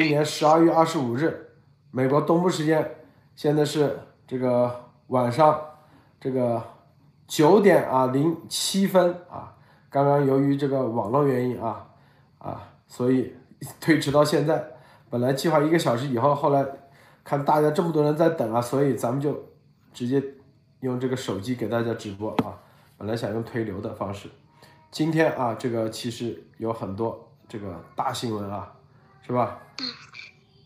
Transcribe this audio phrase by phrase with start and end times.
[0.00, 1.50] 今年十二月二十五日，
[1.90, 2.90] 美国东部时间，
[3.36, 5.60] 现在是这个晚上
[6.18, 6.62] 这个
[7.28, 9.54] 九点啊零七分啊。
[9.90, 11.86] 刚刚由于这个网络原因啊
[12.38, 13.34] 啊，所以
[13.78, 14.72] 推迟到现在。
[15.10, 16.64] 本来计划一个小时以后，后来
[17.22, 19.38] 看大家这么多人在等啊，所以咱们就
[19.92, 20.24] 直接
[20.80, 22.58] 用这个手机给大家直播啊。
[22.96, 24.30] 本来想用推流的方式，
[24.90, 28.72] 今天啊，这个其实有很多这个大新闻啊，
[29.26, 29.58] 是吧？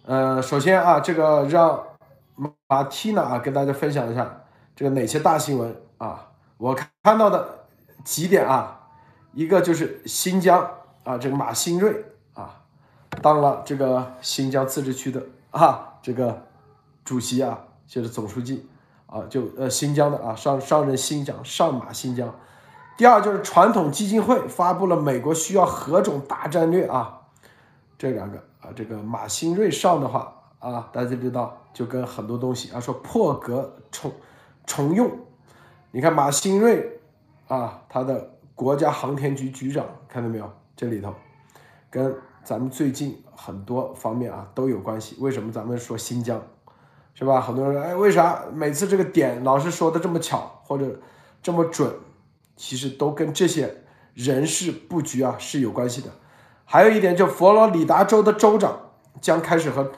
[0.05, 1.83] 呃，首先啊，这个让
[2.69, 4.43] 马蒂娜啊跟大家分享一下
[4.75, 7.67] 这个哪些大新闻啊，我看到的
[8.05, 8.81] 几点啊。
[9.33, 10.71] 一个就是新疆
[11.03, 12.63] 啊，这个马兴瑞啊，
[13.21, 16.47] 当了这个新疆自治区的啊这个
[17.05, 18.69] 主席啊，就是总书记
[19.07, 22.33] 啊，就呃新疆的啊上上任新疆上马新疆。
[22.97, 27.23] 第二就是传统基金会发布了美国需要何种大战略啊，
[28.05, 34.13] 这两个啊，这个马兴瑞上的话啊，大家知道就跟很多东西啊说破格重
[34.67, 35.11] 重用，
[35.91, 37.01] 你看马兴瑞
[37.49, 38.31] 啊，他的。
[38.57, 40.49] 国家航天局局长看到没有？
[40.77, 41.13] 这里头
[41.91, 45.17] 跟咱们最近很多方面啊都有关系。
[45.19, 46.41] 为什么咱们说新疆，
[47.15, 47.41] 是吧？
[47.41, 51.01] 很多人说，哎，为啥每次这个点老是说的这么巧或者
[51.43, 51.93] 这么准？
[52.55, 53.83] 其实都跟这些
[54.15, 56.09] 人事布局啊是有关系的。
[56.65, 58.79] 还有一点，就佛罗里达州的州长
[59.21, 59.93] 将开始和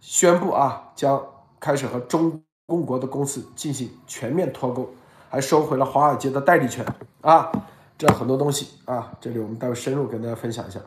[0.00, 1.24] 宣布啊，将
[1.60, 4.90] 开始和中共国的公司进行全面脱钩，
[5.28, 6.84] 还收回了华尔街的代理权
[7.20, 7.50] 啊。
[7.98, 10.78] 这很多东西啊，这里我们待会深入跟大家分享一下。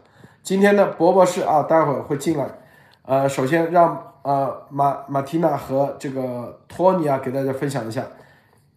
[0.43, 2.59] 今天的博博士啊，待会儿会进来。
[3.03, 8.05] 呃，首先让呃马马蒂娜和这个托尼啊给大家分享一下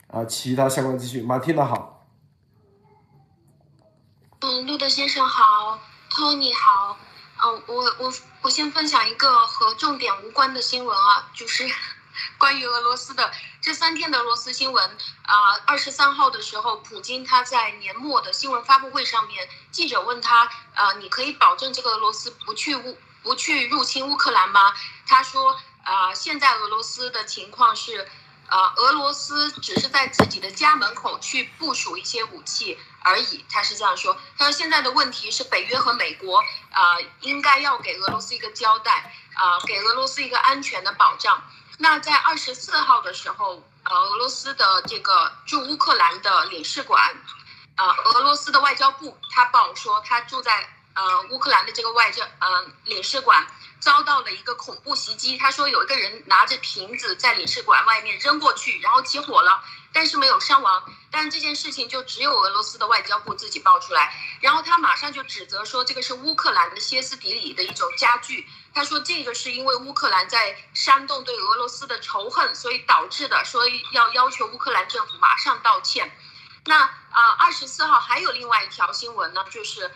[0.07, 1.23] 啊其他相关资讯。
[1.27, 2.07] 马蒂娜好。
[4.41, 5.79] 嗯，路德先生好，
[6.15, 6.99] 托尼好。
[7.45, 11.69] 嗯，我我我先分享一个和重点无关的新闻啊，就是。
[12.37, 13.33] 关于俄罗斯的
[13.63, 14.85] 这三天的俄罗斯新闻
[15.23, 24.75] 啊，二十三号的时候，普京他在年末的新闻发布会上面，记者问他，呃，你可以保证这个俄罗斯不去乌不去入侵乌克兰吗？
[25.07, 28.07] 他说，啊，现在俄罗斯的情况是，
[28.47, 33.45] 呃，俄罗斯只是在自己的家门口去部署一些武器而已。
[33.51, 34.17] 他是这样说。
[34.37, 36.39] 他说现在的问题是北约和美国
[36.71, 41.43] 啊，应该要给俄罗斯一个交代啊，给俄罗斯一个安全的保障。
[41.79, 47.15] 那在二十四号的时候，呃，俄罗斯的这个驻乌克兰的领事馆，
[47.77, 53.47] 呃，俄罗斯的外交部他报说，他住在呃乌克兰的这个外交呃领事馆
[53.81, 55.37] 遭到了一个恐怖袭击。
[55.39, 60.83] 他说有一个人拿着瓶子在领事馆外面扔过去，然后起火了，但是没有伤亡。
[61.11, 68.49] 但这件事情就只有俄罗斯的外交部自己爆出来，然后他马上就指责说这个是乌克兰的歇斯底里的一种加剧。
[68.75, 76.11] 他说这个是因为乌克兰在煽动对俄罗斯的仇恨，所以导致的，所以要要求乌克兰政府马上道歉。
[76.65, 79.91] 那啊，二十四号还有另外一条新闻呢，就是，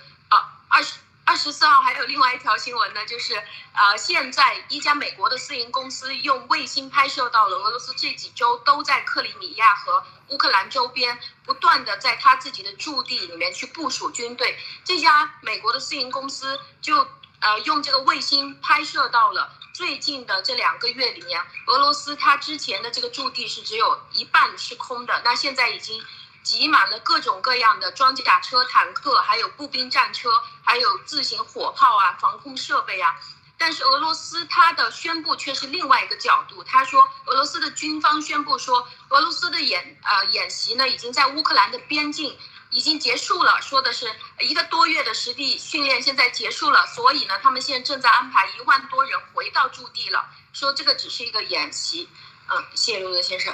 [0.68, 0.94] 二十。
[1.28, 3.34] 二十四号还有另外一条新闻呢，就是
[3.72, 14.56] 呃，现在一家美国的私营公司用卫星拍摄到了俄罗斯这几周都在克里米亚和乌克兰周边不断的在他自己的驻地里面去部署军队。
[14.84, 16.96] 这家美国的私营公司就
[17.40, 26.00] 呃用这个卫星拍摄到了最近的这两个月里面，俄罗斯它之前的这个驻地是只有一半是空的，那现在已经。
[26.46, 30.30] 挤满了各种各样的装甲车、坦克，还有步兵战车，
[30.62, 33.16] 还有自行火炮啊、防空设备啊。
[33.58, 42.38] 但是俄罗斯它的宣布却是另外一个角度，他说俄罗斯的军方宣布说，俄罗斯的演呃演习呢已经在乌克兰的边境
[42.70, 44.08] 已经结束了，说的是
[44.38, 52.08] 一个多月的实地训练现在结束了，所以呢他们现在正在安排一万多人回到驻地了，说这个只是一个演习。
[52.48, 53.52] 嗯，谢谢陆德先生。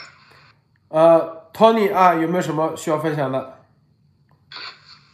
[0.93, 3.59] 呃，Tony 啊，有没有什么需要分享的？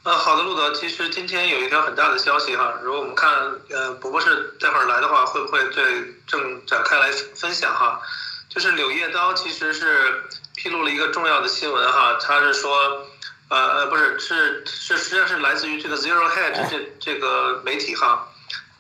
[0.03, 0.73] 呃，好的，路德。
[0.73, 3.31] 其实今天有一条很大的消息哈，如果我们看，
[3.71, 8.01] 呃，博博士待会儿来的话，会不会对正展开来分享哈？
[8.49, 10.25] 就是《柳叶刀》其实是
[10.57, 13.07] 披露了一个重要的新闻哈，他是说，
[13.49, 18.27] 呃呃，不是，是是实际上是来自于这个 Zero Hedge 这这个媒体哈，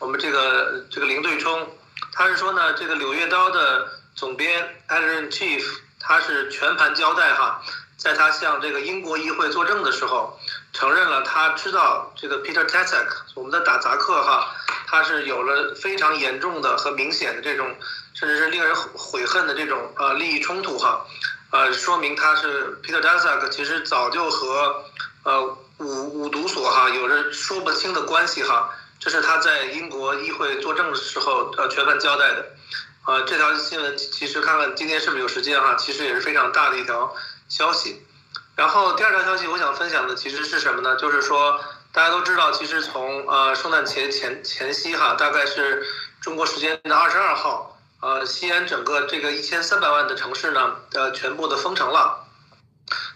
[0.01, 1.69] 我们这个这个零对冲，
[2.13, 5.65] 他是说呢，这个《柳叶刀》的总编 Editor Chief。
[6.01, 7.63] 他是全盘交代哈，
[7.97, 10.39] 在他向这个英国议会作证的时候，
[10.73, 14.55] 承认了他知道这个 Peter t a s a k 我们的打杂客哈，
[14.87, 17.75] 他是有了非常严重的和明显的这种，
[18.15, 21.05] 甚至是令人悔恨的这种呃利益冲突哈，
[21.51, 24.85] 呃，说明他是 Peter t a s a k 其实早就和
[25.25, 28.71] 呃五五毒所哈有着说不清的关系哈，
[29.01, 32.47] 这是他在英国议会作证的时候呃全盘交代的。
[33.09, 37.17] 呃，这条新闻其实看看今天是不是有时间哈，其实也是非常大的一条
[37.49, 38.05] 消息。
[38.55, 40.95] 然后第二条消息我想分享的其实是什么呢？
[40.97, 41.59] 就是说
[41.91, 45.87] 大家都知道，其实从呃圣诞节前前夕哈，大概是
[46.21, 52.27] 中国时间的二十二号，呃，西安整个这个一千三百万的城市呢，呃，全部的封城了。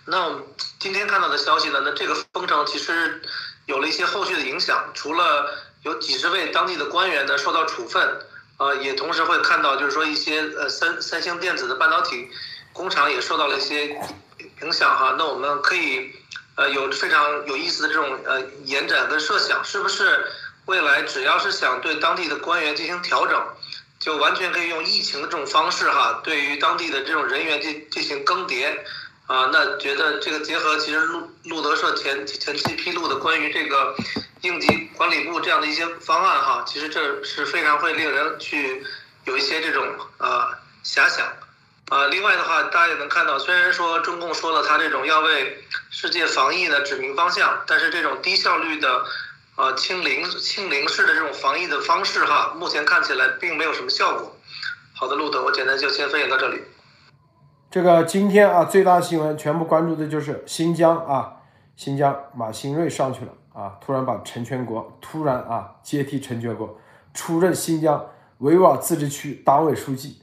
[0.06, 0.42] 那我们
[0.80, 3.20] 今天看到的消息呢，那这个封城其实
[3.66, 5.50] 有了一些后续的影响，除了
[5.82, 8.26] 有几十位当地的官员呢受到处分。
[8.62, 12.28] 呃，也同时会看到，就是说一些呃三三星电子的半导体
[12.72, 13.88] 工厂也受到了一些
[14.60, 15.16] 影响哈。
[15.18, 16.12] 那我们可以
[16.54, 20.30] 呃有非常有意思的这种呃延展跟设想，是不是
[20.66, 23.42] 未来只要是想对当地的官员进行调整，
[23.98, 28.78] 就完全可以用疫情的这种方式哈，对于当地的这种人员进进行更迭
[29.32, 29.50] 啊？
[29.52, 33.96] 那觉得这个结合其实路路德社前前期披露的关于这个。
[34.42, 38.84] 应急管理部这样的一些方案哈，其实这是非常会令人去
[39.24, 39.86] 有一些这种
[40.18, 41.24] 呃遐想，
[41.90, 49.04] 啊，另外的话，大家也能看到，虽然说中共说了他这种要为世界防疫呢指明方向，但是这种低效率的
[49.54, 54.36] 呃清零清零式的这种防疫的方式哈，目前看起来并没有什么效果。
[54.92, 56.60] 好的，路德，我简单就先分享到这里。
[57.72, 61.40] 这个今天啊，最大新闻全部关注的就是新疆啊，
[61.74, 63.32] 新疆马兴瑞上去了。
[63.54, 63.78] 啊！
[63.80, 66.76] 突然把陈全国突然啊接替陈全国
[67.14, 68.04] 出任新疆
[68.38, 70.20] 维吾尔自治区党委书记。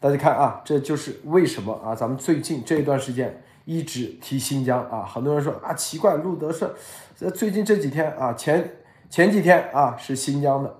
[0.00, 1.94] 大家看啊，这就是为什么啊？
[1.94, 6.74] 咱们最近这一段时间一直提新疆啊，很多人说啊奇怪，路德社
[7.16, 8.76] 这最近这几天啊前
[9.08, 10.74] 前几天啊是新疆的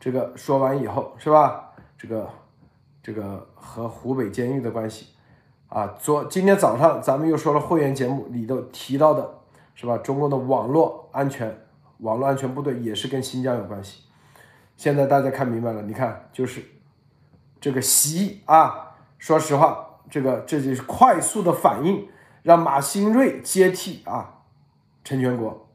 [0.00, 1.72] 这个说完以后是吧？
[1.98, 2.26] 这个
[3.02, 5.08] 这个和湖北监狱的关系
[5.68, 9.34] 啊，昨今天早上咱们又说了会员节目里头提到的。
[9.80, 9.96] 是吧？
[9.98, 11.56] 中国的网络安全、
[11.98, 14.02] 网络安全部队也是跟新疆有关系。
[14.76, 16.60] 现在大家看明白了，你看，就是
[17.60, 22.08] 这个习啊，说实话，这个这就是快速的反应，
[22.42, 24.40] 让马兴瑞接替啊
[25.04, 25.68] 陈全国。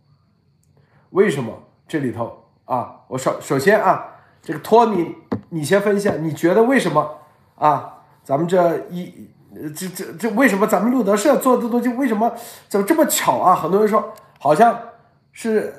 [1.12, 1.64] 为什么？
[1.88, 5.16] 这里头啊，我首首先啊，这个托尼，
[5.48, 7.20] 你先分析，你觉得为什么
[7.56, 8.04] 啊？
[8.22, 9.30] 咱们这一。
[9.76, 12.34] 这这这为什么咱们路德社做的东西为什么
[12.68, 13.54] 怎么这么巧啊？
[13.54, 14.80] 很多人说好像
[15.32, 15.74] 是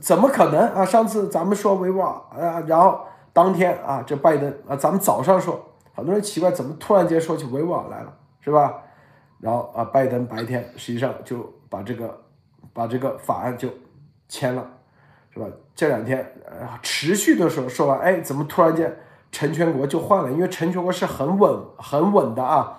[0.00, 0.84] 怎么可能啊？
[0.84, 3.00] 上次咱们说维吾尔啊，然后
[3.32, 8.74] 当天啊，这拜登啊，咱们早上说，很多人奇怪怎么突然间说起维吾尔来了，是吧？
[9.38, 11.38] 然后啊，拜登白天实际上就
[11.68, 12.20] 把这个
[12.72, 13.68] 把这个法案就
[14.28, 14.66] 签了，
[15.32, 15.46] 是吧？
[15.74, 18.94] 这两天呃持续的时候说完，哎，怎么突然间
[19.30, 20.30] 陈全国就换了？
[20.32, 22.76] 因为陈全国是很稳很稳的啊。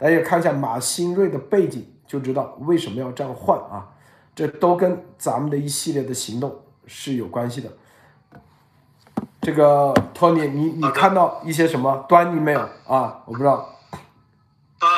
[0.00, 3.86] 大家看一下马新瑞的背景，就知道为什么要这样换啊！
[4.34, 7.70] 这都跟咱们的一系列的行动是有关系的。
[9.42, 13.20] 这个托尼，你你看到一些什么端倪没有啊？
[13.26, 13.78] 我不知道。
[14.80, 14.88] 呃，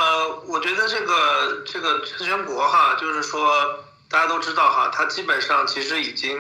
[0.47, 3.49] 我觉得这个这个陈全国哈，就是说
[4.09, 6.39] 大家都知道哈，他基本上其实已经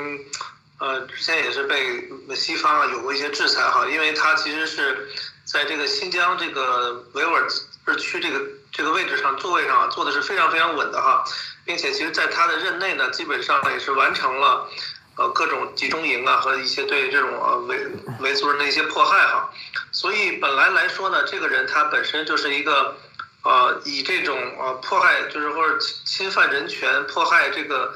[0.78, 5.08] 呃之前也是被西方啊有过一些制裁哈，因为他其实是
[5.44, 7.48] 在这个新疆这个维吾尔。
[7.87, 8.40] 是区这个
[8.70, 11.25] 这个位置上座位上坐的是非常非常稳的哈，
[11.64, 14.69] 并且其实在他的任内呢，基本上也是完成了
[15.17, 17.87] 呃各种集中营啊和一些对这种呃维
[18.20, 19.50] 维族人的一些迫害哈，
[19.90, 22.96] 所以本来来说呢，这个人他本身就是一个
[23.43, 27.93] 呃以这种呃迫害就是或者侵犯人权迫害这个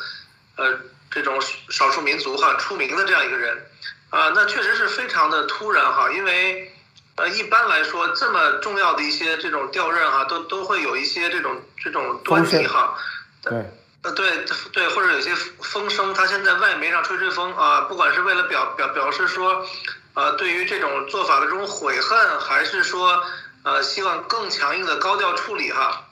[0.56, 1.40] 呃这种
[1.70, 3.70] 少数民族哈出名的这样一个人
[4.10, 6.72] 啊，那确实是非常的突然哈，因为。
[7.16, 12.96] 呃，一般来说，这么重要的一些这种调任哈，都都会有一些这种这种端倪哈。
[13.42, 13.70] 对。
[14.02, 19.66] 呃，对对，或者有些风声，他现在外媒上吹吹风啊，不管是为了表表表示说，
[20.14, 23.24] 呃，对于这种做法的这种悔恨，还是说，
[23.64, 26.04] 呃，希望更强硬的高调处理哈。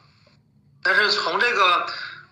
[0.83, 1.87] 但是从这个，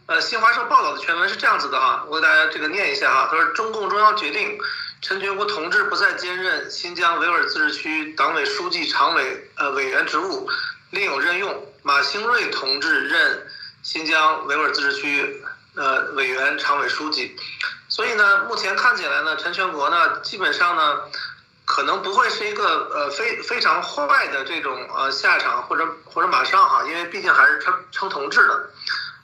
[0.07, 4.59] 呃，新华社报道的全文是这样子的哈，我给大家这个念一下哈，他说中共中央决定。
[5.03, 10.49] 陈全国同志不再兼任新疆维吾尔自治区党委书记、常委呃委员职务，
[10.91, 11.67] 另有任用。
[11.83, 13.45] 马兴瑞同志任
[13.83, 15.43] 新疆维吾尔自治区
[15.75, 17.37] 呃委员、常委书记。
[17.89, 21.01] 所以呢，目前看起来呢，陈全国呢，基本上呢，
[21.65, 28.71] 可能不会是一个呃非非常坏的这种呃下场，或者或者马上哈，因为毕竟还是称称同志的。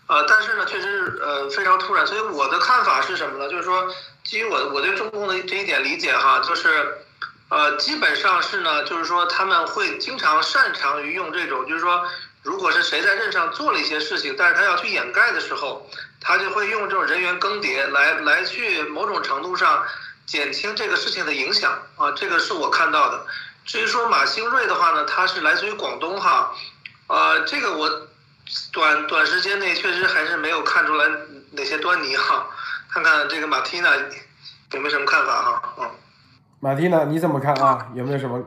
[0.09, 2.05] 呃，但是呢，确实呃非常突然。
[2.05, 3.49] 所以我的看法是什么呢？
[3.49, 3.95] 就是说。
[4.25, 6.99] 基于我我对中共的这一点理解哈，就是，
[7.49, 12.07] 呃，基本上是呢，就是说他们会经常擅长于用这种，就是说，
[12.43, 15.89] 如果是谁在任上做了一些事情，但是他要去掩盖的时候，
[16.21, 19.83] 他就会用这种人员更迭来来去某种程度上
[20.27, 23.25] 减轻这个事情的影响啊，这个是我看到的。
[23.65, 26.55] 至于说马兴瑞的话呢，他是来自于广东哈，
[27.07, 28.09] 呃，这个我
[28.73, 31.07] 短短时间内确实还是没有看出来
[31.53, 32.47] 哪些端倪哈。
[32.89, 33.95] 看看这个马蒂娜
[34.73, 35.75] 有没有什么看法哈？
[35.79, 35.91] 嗯，
[36.61, 37.89] 马蒂娜你怎么看啊？
[37.95, 38.43] 有没有什么？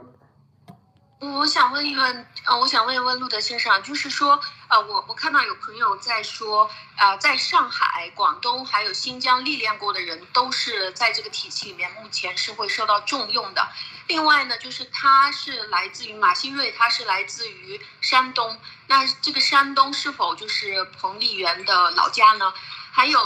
[1.20, 6.68] 我想问一问，呃，我想问一问路德先生，就是说，呃，我我看到有朋友在说，
[6.98, 13.68] 呃，在上海、广东还有新疆历练过的人，都是在这个体系里面，目前是会受到重用的。
[14.12, 22.54] 另外呢，就是他是来自于马新瑞，他是来自于山东，那这个山东是否就是彭丽媛的老家呢？
[22.92, 23.18] 还有，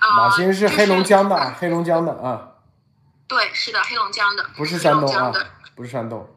[0.00, 2.48] 呃，马新是黑龙江的，就是黑龙江的啊，
[3.26, 5.32] 对，是的，黑龙江的，不是山东啊
[5.74, 6.28] 不是山东。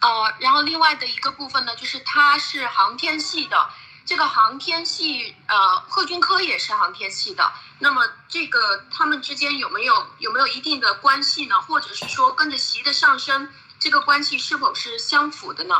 [0.00, 3.68] 呃，然后另外的一个部分呢，就是它是航天系的，
[4.04, 7.52] 这个航天系，呃，贺军科也是航天系的。
[7.78, 11.60] 那么这个他们之间有没有有没有一定的关系呢？
[11.60, 15.74] 或者是说跟着习的上升，这个关系是否是相符的呢？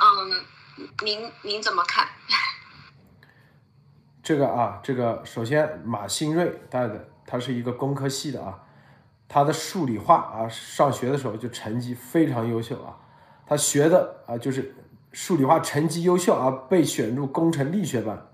[0.00, 0.44] 嗯，
[1.02, 2.08] 您您怎么看？
[4.22, 8.58] 这个啊，这个首先马新瑞带的，他是一个工科系的啊，
[9.28, 12.96] 他的数理化啊，上学的时候就成绩非常优秀啊，
[13.46, 14.74] 他学的啊就是
[15.16, 18.26] 数理化成绩优秀啊，被选入工程力学班，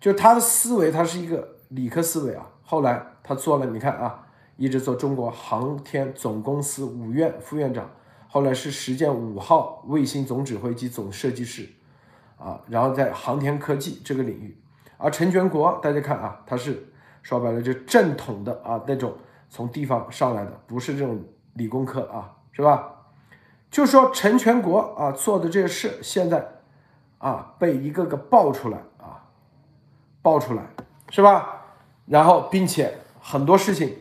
[0.00, 2.44] 就他的思维，他是一个理科思维啊。
[2.60, 7.88] 后来他做了，你看啊，一直做中国航天总公司五院副院长，
[8.26, 11.68] 后来是实践五号卫星总指挥及总设计师
[12.36, 14.60] 啊，然后在航天科技这个领域。
[14.96, 16.84] 而陈全国，大家看啊，他是
[17.22, 19.14] 说白了就正统的啊那种
[19.48, 21.22] 从地方上来的，不是这种
[21.54, 22.92] 理工科啊，是吧？
[23.72, 26.46] 就说陈全国啊做的这些事，现在
[27.18, 29.24] 啊被一个个爆出来啊，
[30.22, 30.62] 爆出来
[31.10, 31.64] 是吧？
[32.06, 33.96] 然后并且很多事情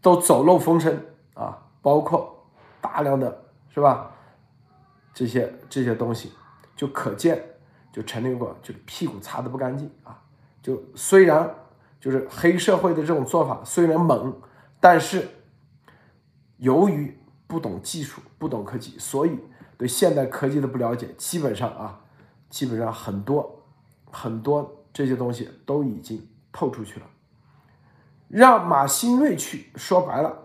[0.00, 1.00] 都走漏风声
[1.34, 2.44] 啊，包括
[2.80, 4.10] 大量的是吧？
[5.14, 6.32] 这些这些东西
[6.74, 7.40] 就可见。
[7.92, 10.20] 就陈立国就屁股擦的不干净啊！
[10.60, 11.50] 就虽然
[11.98, 14.38] 就是黑社会的这种做法虽然猛，
[14.78, 15.26] 但是
[16.58, 19.38] 由于不懂技术、不懂科技，所以
[19.76, 22.00] 对现代科技的不了解，基本上啊，
[22.50, 23.64] 基本上很多
[24.10, 27.06] 很多这些东西都已经透出去了。
[28.28, 30.36] 让马新瑞去，说白了，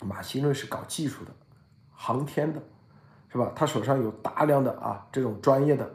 [0.00, 1.30] 马新瑞是搞技术的，
[1.92, 2.62] 航天的，
[3.28, 3.52] 是吧？
[3.54, 5.94] 他手上有大量的啊这种专业的。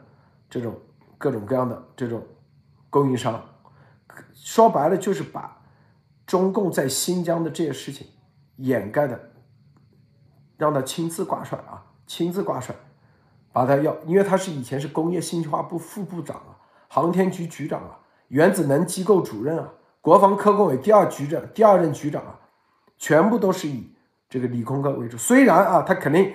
[0.52, 0.78] 这种
[1.16, 2.22] 各种各样的这种
[2.90, 3.42] 供应商，
[4.34, 5.62] 说白了就是把
[6.26, 8.06] 中共在新疆的这些事情
[8.56, 9.31] 掩盖的，
[10.56, 12.74] 让他亲自挂帅啊，亲自挂帅，
[13.52, 16.56] 把他要，因为他是以前是工业信息化部副部长啊，
[16.88, 19.68] 航天局局长啊，原子能机构主任啊，
[20.00, 22.38] 国防科工委第二局长、第二任局长啊，
[22.98, 23.92] 全部都是以
[24.28, 25.16] 这个理工科为主。
[25.16, 26.32] 虽然啊，他肯定。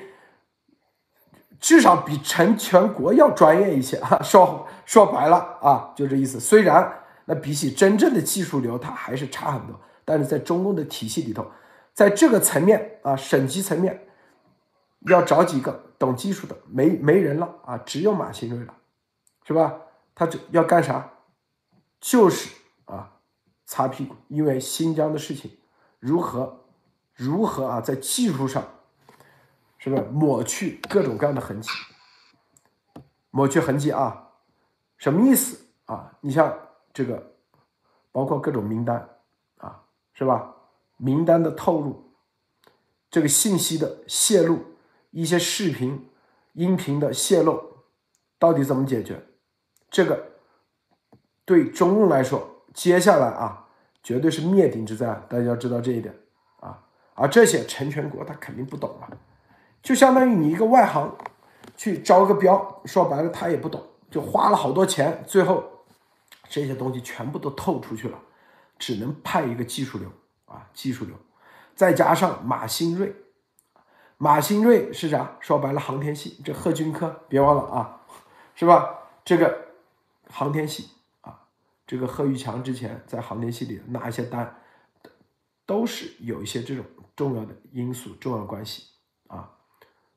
[1.59, 4.21] 至少比陈全国要专业一些啊！
[4.21, 6.39] 说说白了啊，就这意思。
[6.39, 6.87] 虽然
[7.25, 11.43] 那比起真正的技术流，他还是差很多，但是在中共的体系里头，
[11.95, 14.06] 在这个层面啊，省级层面
[15.01, 18.73] 要找几个懂技术的，没没人了啊，只有马新瑞了，
[19.45, 19.79] 是吧？
[20.15, 21.13] 他这要干啥？
[21.99, 23.19] 就是啊，
[23.65, 25.57] 擦屁股，因为新疆的事情
[25.99, 26.65] 如何
[27.13, 28.63] 如何啊，在技术上。
[29.79, 31.69] 是不是抹去各种各样的痕迹？
[33.29, 34.31] 抹去痕迹啊，
[34.97, 36.17] 什么意思啊？
[36.19, 36.51] 你像
[36.91, 37.35] 这个，
[38.11, 39.07] 包括各种名单
[39.59, 40.55] 啊，是吧？
[40.97, 42.11] 名单的透露，
[43.11, 44.65] 这个信息的泄露，
[45.11, 46.09] 一些视频、
[46.53, 47.61] 音频的泄露，
[48.37, 49.23] 到底怎么解决？
[49.89, 50.33] 这个
[51.45, 53.67] 对中共来说，接下来啊，
[54.03, 56.13] 绝对是灭顶之灾，大家要知道这一点
[56.59, 56.83] 啊。
[57.15, 59.09] 而这些陈全国他肯定不懂啊。
[59.81, 61.15] 就相当于你一个外行
[61.77, 65.63] 去招个标，说白了他也不懂，就花了好多钱，最后
[66.49, 68.19] 这些东西全部都透出去了，
[68.77, 70.11] 只能派一个技术流
[70.45, 71.15] 啊，技术流，
[71.75, 73.15] 再加上马新瑞，
[74.17, 75.37] 马新瑞是啥？
[75.39, 78.01] 说白了航天系，这贺军科别忘了啊，
[78.55, 78.99] 是吧？
[79.23, 79.67] 这个
[80.29, 80.89] 航天系
[81.21, 81.39] 啊，
[81.85, 84.55] 这个贺玉强之前在航天系里拿一些单，
[85.67, 86.83] 都是有一些这种
[87.15, 88.85] 重要的因素、重要关系
[89.27, 89.51] 啊。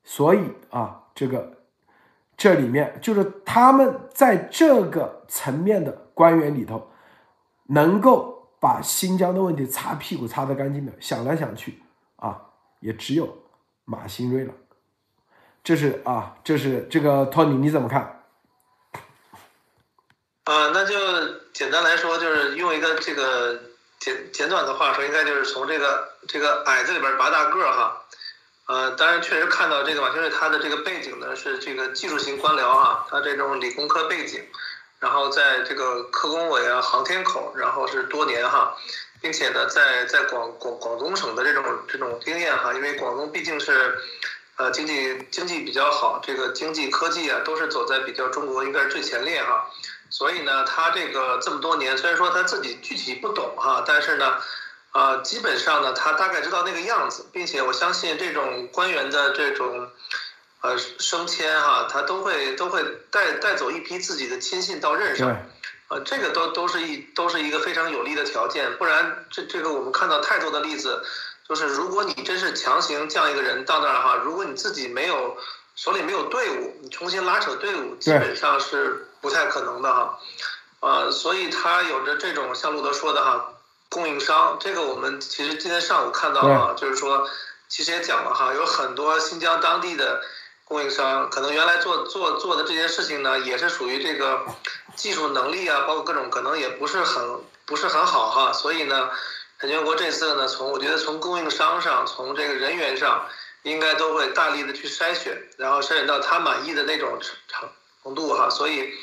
[0.03, 1.59] 所以啊，这个
[2.39, 6.89] 这里面就是他们在这个层面的官员里头，
[7.67, 11.83] 能够把新疆的问题擦屁股擦得干净的，想来想去
[12.17, 12.41] 啊，
[12.81, 13.37] 也只有
[13.91, 14.55] 马新瑞了。
[15.65, 18.23] 这是啊，这是这个托尼你怎么看？
[20.45, 20.95] 啊，那就
[21.53, 23.61] 简单来说，就是用一个这个
[23.99, 28.05] 简简短的话说，应该就是从这个这个矮子里边拔大个儿哈。
[28.67, 34.47] 呃，当然确实看到这个马兴瑞他的这个背景呢是这个技术型官僚哈，他这种理工科背景，
[35.01, 38.77] 然后在这个科工委啊、航天口，然后是多年哈，
[39.21, 43.99] 并且呢在在广广广东省的这种这种经验哈，因为广东毕竟是。
[44.57, 49.71] 呃，经济经济比较好，这个经济科技啊，都是走在比较中国应该是最前列哈。
[50.11, 54.37] 所以呢，他这个这么多年，虽然说他自己具体不懂哈，但是呢，
[54.93, 59.89] 呃，基本上呢，他大概知道那个样子，并且我相信这种官员的这种
[60.61, 65.35] 呃升迁哈，他都会都会带带走一批自己的亲信到任上，
[65.91, 71.05] 呃，这个都都是一都是一个非常有利的条件，不然这这个我们看到太多的例子。
[71.49, 75.37] 就是如果你真是强行降一个人到那儿哈，如果你自己没有
[75.75, 80.17] 手里没有队伍，你重新拉扯队伍，基本上是不太可能的哈。
[80.79, 83.55] 呃，所以他有着这种像路德说的哈，
[83.89, 87.29] 供应商，这个我们其实今天上午看到了，就是说，
[87.69, 90.23] 其实也讲了哈，有很多新疆当地的
[90.71, 94.47] 供应商，可能原来做做做的这件事情呢，也是属于这个
[94.95, 99.11] 技术能力啊，包括各种可能也不是很不是很好哈，所以呢。
[99.59, 103.29] 陈全国这次呢，从我觉得从供应商上，从这个人员上，
[103.63, 107.69] 应该都会大力的去筛选，然后筛选到他满意的那种程
[108.03, 108.49] 程度哈。
[108.49, 108.95] 所以，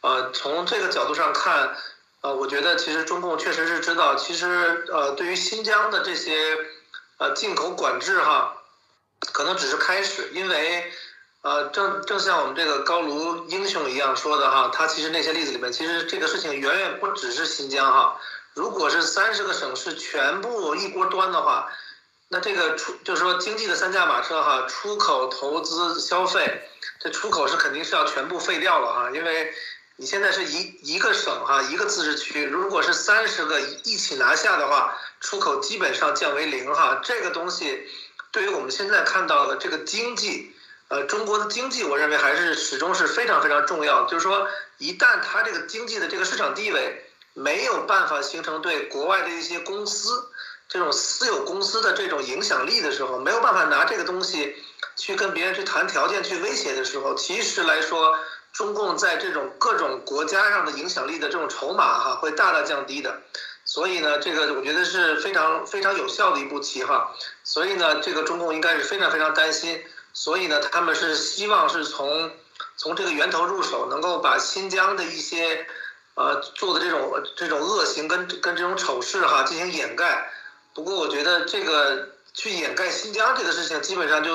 [0.00, 1.76] 呃，从这个角度上看，
[2.22, 6.56] 呃，我觉得其实中共确实是知道，其实呃，对于新疆的这些
[7.18, 8.56] 呃进口管制哈，
[9.34, 10.90] 可能只是开始，因为
[11.46, 18.20] 呃，正正像我们这个高卢英雄一样说的哈，他其实那些例子里面，其实这个事情远远不只是新疆哈。
[18.54, 21.70] 如果是三十个省市全部一锅端的话，
[22.30, 29.54] 那这个出就是说经济的三驾马车哈，出口、投资、消费，这出口是肯定是要全部废掉了哈，因为
[29.94, 37.00] 你现在是一一个省哈，一个自治区，如果是三十个一起拿下的话，出口基本上降为零哈。
[37.04, 37.86] 这个东西
[38.32, 40.52] 对于我们现在看到的这个经济，
[40.88, 44.04] 呃，中国的经济，我认为还是始终是非常非常重要。
[44.04, 44.46] 就是说，
[44.78, 50.30] 一旦它这个经济的这个市场地位，没有办法形成对国外的一些公司
[50.68, 54.54] 这种私有公司的这种影响力的时候，没有办法拿这个东西
[54.94, 58.16] 去跟别人去谈条件、去威胁的时候，其实来说，
[58.52, 63.22] 中共在这种各种国家上的影响力的这种筹码哈，会大大降低的。
[63.64, 67.12] 所以呢，这个我觉得是非常非常有效的一步棋哈。
[67.42, 69.82] 所以呢，这个中共应该是非常非常担心。
[70.16, 72.30] 所以呢，他们是希望是从
[72.78, 75.66] 从这个源头入手，能够把新疆的一些。
[76.18, 80.32] 呃，做的这种这种恶行跟跟这种丑事哈进行掩盖，
[80.72, 84.32] 不过我觉得这个去掩盖新疆这个事情，基本上就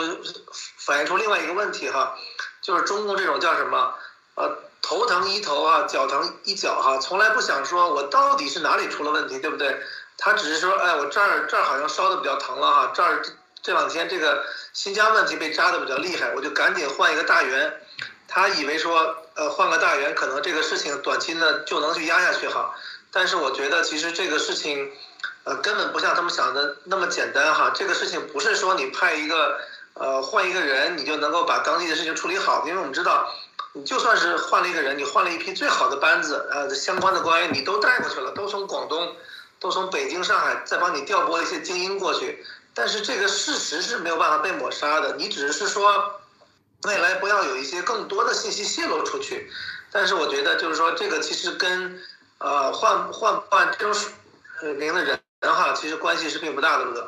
[0.77, 2.15] 反映出另外一个问题哈，
[2.61, 3.95] 就是中共这种叫什么
[4.35, 9.81] 呃头疼医头啊，脚疼医脚哈，从来不想说我到底是哪里出了问题，对不对？
[10.19, 13.25] 他只是说，哎，我这儿这儿好像烧的比较疼了哈，这儿
[13.61, 14.43] 这两天这个
[14.73, 17.73] 新疆问题被扎的比较厉害，我就赶紧换一个大员。
[18.27, 22.73] 他以为说，呃，换个大员，可能这个事情短期呢就能去压下去哈。
[23.11, 24.89] 但是我觉得，其实这个事情，
[25.43, 27.71] 呃，根本不像他们想的那么简单哈。
[27.75, 29.59] 这个事情不是说你派一个，
[29.95, 32.63] 呃，换一个人，你就能够把当地的事情处理好。
[32.65, 33.27] 因为我们知道，
[33.73, 39.13] 你就算是换了一个人，你换了一批最好的班子，呃，相关的官员你都带过去了，都从广东，
[39.59, 42.45] 都从北京、上海再帮你调拨一些精英过去。
[42.73, 46.15] 但是这个事实是没有办法被抹杀的，你只是说。
[46.87, 49.47] 未来不要有一些更多的信息泄露出去，
[49.91, 52.01] 但是我觉得就是说这个其实跟
[52.39, 54.01] 呃换换换这种
[54.63, 57.07] 呃名的人哈，其实关系是并不大的，对不对？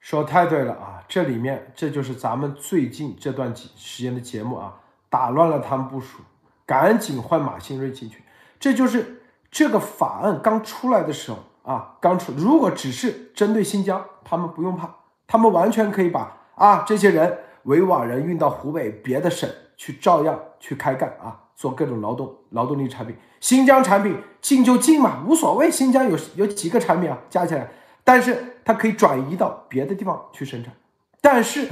[0.00, 0.98] 说太对了啊！
[1.08, 4.74] 这里面这就是咱们最近这段时间的节目啊，
[5.08, 6.18] 打乱了他们部署，
[6.66, 8.24] 赶紧换马新瑞进去。
[8.58, 14.88] 这就是这个法案刚出来的时候啊，刚出，如果只是针对新疆，他们不用怕，
[15.26, 17.40] 他们完全可以把啊这些人。
[17.64, 23.14] 维吾尔人运到湖北别的省去，照样去开干啊，做各种劳动劳动力产品。
[23.40, 25.70] 新疆产品进就进嘛，无所谓。
[25.70, 27.68] 新疆有有几个产品啊，加起来，
[28.02, 30.72] 但是它可以转移到别的地方去生产。
[31.20, 31.68] 但是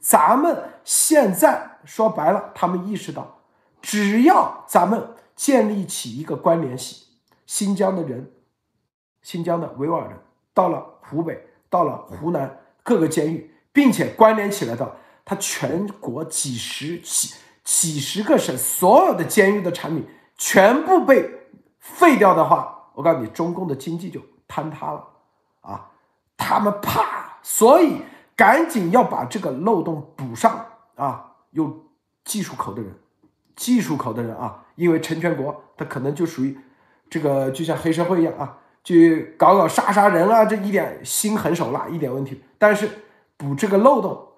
[0.00, 3.40] 咱们现在说白了，他们意识到，
[3.82, 7.04] 只要咱们建立起一个关联系，
[7.44, 8.30] 新疆的人，
[9.22, 10.18] 新疆的维吾尔人
[10.54, 14.96] 到了湖北，到了湖南各个监狱，并且关联起来的。
[15.24, 20.06] 他全国几十几几十个省所有的监狱的产品
[20.38, 21.30] 全部被
[21.78, 25.06] 废掉的话，我告诉你，中共的经济就坍塌了
[25.60, 25.90] 啊！
[26.38, 28.00] 他们怕，所以
[28.34, 31.34] 赶紧要把这个漏洞补上啊！
[31.50, 31.84] 有
[32.24, 32.98] 技术口的人，
[33.54, 36.58] 技术口的人啊，因为陈全国他可能就属于
[37.10, 38.56] 这个，就像黑社会一样啊。
[38.88, 42.42] 去搞搞杀杀人啊，这一点心狠手辣一点问题。
[42.56, 42.88] 但是
[43.36, 44.28] 补这个漏洞，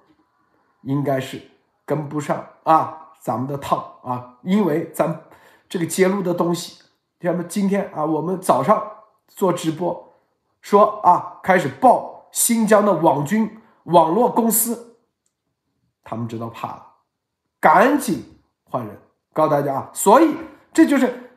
[0.82, 1.40] 应该是
[1.86, 5.22] 跟不上啊，咱们的套啊，因为咱
[5.68, 6.82] 这个揭露的东西，
[7.20, 8.90] 像么今天啊，我们早上
[9.28, 10.14] 做直播
[10.60, 14.96] 说啊，开始报新疆的网军网络公司，
[16.02, 16.86] 他们知道怕了，
[17.60, 18.24] 赶紧
[18.64, 19.00] 换人，
[19.32, 20.34] 告诉大家啊，所以
[20.72, 21.29] 这就是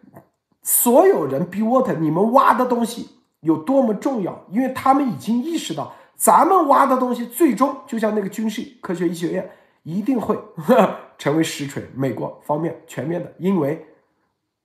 [0.63, 3.09] 所有人 be water，你们挖的东西
[3.41, 5.93] 有多么重要，因为他们已经意识到。
[6.15, 9.51] 咱们挖的东西，最终就像那个军事科学医学院，
[9.83, 10.39] 一定会
[11.17, 11.85] 成为实锤。
[11.93, 13.85] 美国方面全面的，因为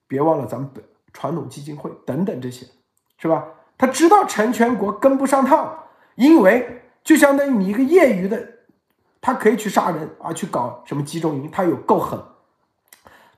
[0.06, 2.64] 别忘了咱们本传统基金会等等这些，
[3.16, 3.44] 是吧？
[3.76, 5.76] 他知道成全国跟不上趟，
[6.14, 8.48] 因为就相当于你一个业余的，
[9.20, 12.20] 他可以去杀人啊，去搞什么集中营，他有够狠。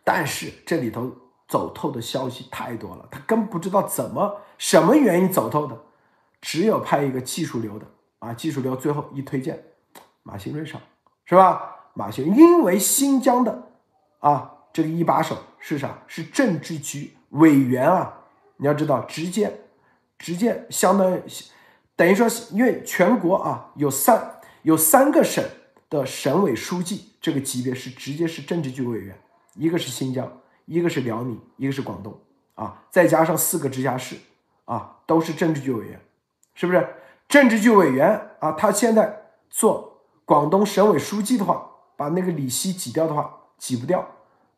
[0.04, 1.10] 但是这里头
[1.50, 5.76] 走透的消息太多了，他根不知道怎么什么原因走透的，
[6.40, 7.86] 只有派一个技术流的。
[8.20, 9.64] 啊，技术流最后一推荐，
[10.22, 10.80] 马新瑞上
[11.24, 11.76] 是吧？
[11.94, 13.70] 马新因为新疆的
[14.18, 15.98] 啊，这个一把手是啥？
[16.06, 18.14] 是政治局委员啊！
[18.58, 19.62] 你要知道，直接
[20.18, 21.22] 直接相当于
[21.96, 25.42] 等于说，因为全国啊有三有三个省
[25.88, 29.18] 的省委书记这个级别是直接是政治局委员，
[29.54, 30.30] 一个是新疆，
[30.66, 32.18] 一个是辽宁，一个是广东
[32.54, 34.16] 啊，再加上四个直辖市
[34.64, 36.00] 啊，都是政治局委员，
[36.54, 36.88] 是不是？
[37.28, 44.04] 政治局委员啊，他现在做广东省委书记的话，把那个李希挤掉的话，挤不掉，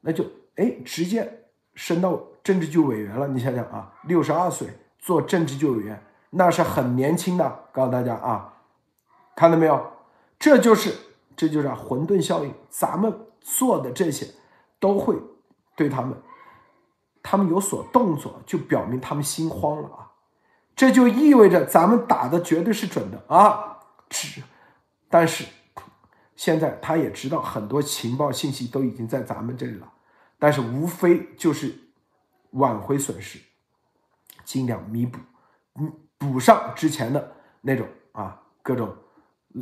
[0.00, 0.24] 那就
[0.56, 3.28] 哎直接升到政治局委员了。
[3.28, 7.60] 你想想啊，六十二岁做政治局委员，那是很年轻的。
[7.72, 8.54] 告诉大家啊，
[9.36, 9.92] 看到没有？
[10.38, 10.94] 这就是
[11.36, 12.52] 这就是混沌效应。
[12.68, 14.26] 咱们做的这些
[14.80, 15.16] 都会
[15.74, 16.14] 对他们，
[17.22, 20.12] 他们有所动作，就表明他们心慌了啊。
[20.74, 23.78] 这就意味着咱们打的绝对是准的啊！
[24.08, 24.42] 只，
[25.10, 25.44] 但是
[26.34, 29.92] 现在他也知道很多情报信息都已经在咱们这里了，
[30.38, 31.78] 但是无非就是
[32.52, 33.38] 挽回损失，
[34.44, 35.18] 尽量弥补，
[35.74, 38.96] 嗯，补上之前的那种啊各种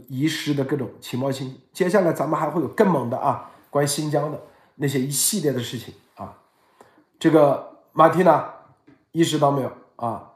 [0.08, 1.60] 遗失的各种情报信息。
[1.72, 4.40] 接下来咱们还会有更猛的啊，关于新疆的
[4.80, 6.34] 那些一系列的事情啊。
[7.18, 8.52] 这个马蒂娜
[9.12, 10.32] 意识到没有啊？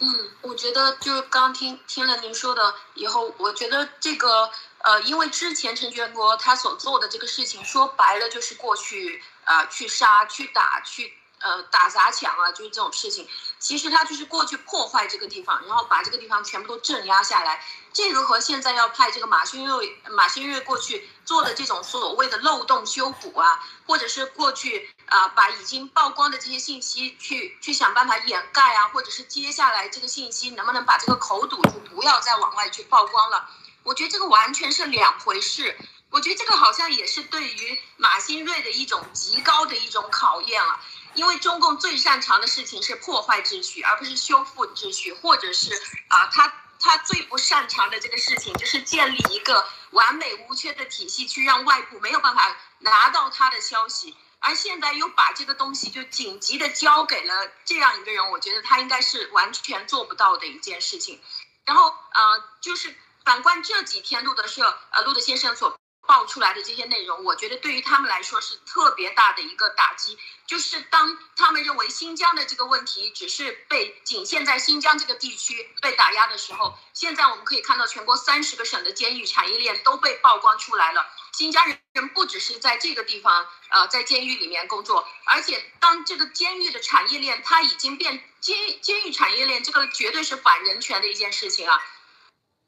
[0.00, 0.06] 嗯，
[0.42, 11.14] 我觉得就是刚听听了您说的以后，我觉得这个呃，因为之前陈全国他所做的这个事情，说白了就是过去啊去杀、去打、去。
[11.42, 13.26] 呃，打砸抢啊，就是这种事情。
[13.58, 17.64] 其实他就是过去破坏这个地方，然后把这个地方全部都镇压下来。
[17.92, 33.50] 这个和现在要派这个马新瑞、马新瑞过去做的这种所谓的漏洞修补啊，或者是过去啊把已经曝光的这些信息去去想办法掩盖啊，或者是接下来这个信息能不能把这个口堵住，不要再往外去曝光了。
[33.82, 35.76] 我觉得这个完全是两回事。
[36.10, 40.80] 我觉得这个好像也是对于马新瑞的一种极高的一种考验了。
[41.14, 45.74] 因为中共最擅长的事情是破坏秩序，而不是修复秩序，或者是
[46.08, 54.16] 啊，他他最不擅长的这个事情就是建立一个完美无缺的体系，去让外部没有办法拿到他的消息。
[54.38, 61.20] 而现在又把这个东西就紧急的交给了这样一个人，我觉得他应该是完全做不到的一件事情。
[61.66, 65.78] 然后呃，就是反观这几天路德社呃路德先生所。
[66.10, 70.18] 爆出来的这些内容，我觉得对于他们来说是特别大的一个打击。
[70.44, 81.06] 就是当他们认为新疆的这个问题只是被仅限在新疆这个地区被打压的时候，现在我们可以看到全国三十个省的监狱产业链都被曝光出来了。
[81.32, 91.80] 新疆人不只是在这个地方，呃，在监狱里面工作，而且当这个监狱的产业链它已经变监监狱产业链，这个绝对是反人权的一件事情啊。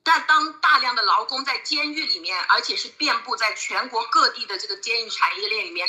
[0.04, 5.88] 那当大量的劳工在监狱里面，而且是遍布在全国各地的这个监狱产业链里面，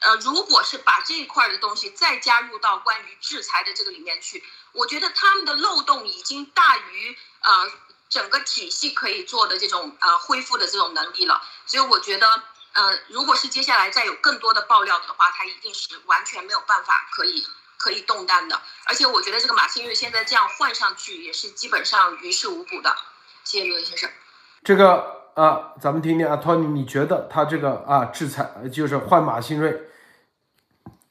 [0.00, 7.70] 呃，如果是把这一块的东西再加入到关于制裁的这个里面去，我觉得他们的漏洞已经大于呃
[8.08, 11.40] 整个体系可以做的这种呃恢复的这种能力了。
[11.64, 17.46] 所以我觉得，呃，如果是接下来再有更多的爆料的话，他一定是完全没有办法可以
[17.78, 18.60] 可以动弹的。
[18.84, 22.96] 而且我觉得这个马新瑞现在这样换上去，也是基本上于事无补的。
[23.44, 24.08] 谢谢刘先生。
[24.64, 29.82] 这个啊，咱们听听啊，托尼，你觉得他这个啊制裁，就是换马新瑞，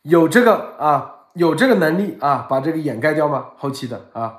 [0.04, 3.52] 有这个啊，有这个能力啊，把这个掩盖掉吗？
[3.58, 4.36] 后期的啊？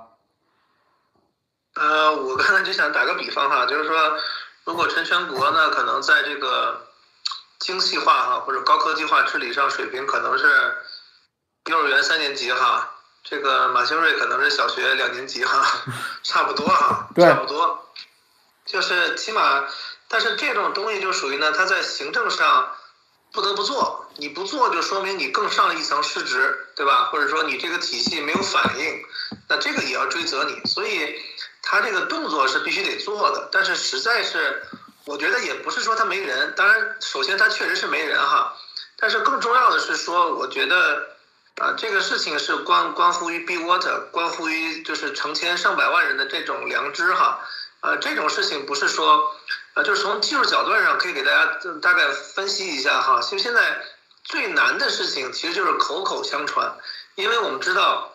[1.75, 4.17] 呃，我刚才就想打个比方哈，就是说，
[4.65, 6.87] 如果陈全国呢，可能在这个
[7.59, 10.77] 精细化哈或者高科技化治理上水平可能是
[11.67, 12.91] 幼儿园三年级哈，
[13.25, 15.65] 这个马兴瑞可能是小学两年级哈，
[16.25, 17.89] 差不多哈， 差不多，
[18.67, 19.65] 就是起码，
[20.09, 22.75] 但是这种东西就属于呢，他在行政上
[23.33, 27.11] 不得不做，你不做就说明你更上了一层失职，对吧？
[27.13, 29.03] 或者说你这个体系没有反应，
[29.49, 31.23] 那这个也要追责你，所以
[31.63, 34.67] 他这个动作是必须得做的，但是实在是，
[35.07, 38.57] 我觉得也不是说他没人，当然，首先他确实是没人哈，
[38.99, 41.12] 但是更重要的是说，我觉得。
[41.57, 47.41] 啊，这个事情是关关乎于 Be Water，关乎于就是成千上百万人的这种良知哈。
[47.81, 49.35] 呃，这种事情不是说，
[49.75, 53.21] 呃，就是从技术角度上可以给大家大概分析一下哈。
[53.21, 53.83] 其实现在
[54.25, 56.75] 最难的事情其实就是口口相传，
[57.17, 58.13] 因为我们知道，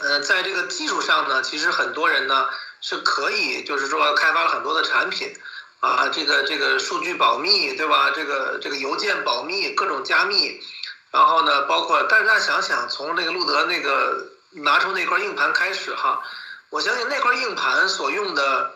[0.00, 2.48] 呃，在这个技术上呢，其实很多人呢
[2.80, 5.32] 是可以就是说开发了很多的产品，
[5.80, 8.10] 啊，这个这个数据保密对吧？
[8.10, 10.60] 这个这个邮件保密，各种加密。
[11.16, 16.20] 然后呢，包括，但是大家想想，从那个路德那个拿出那块硬盘开始哈，
[16.68, 18.74] 我相信那块硬盘所用的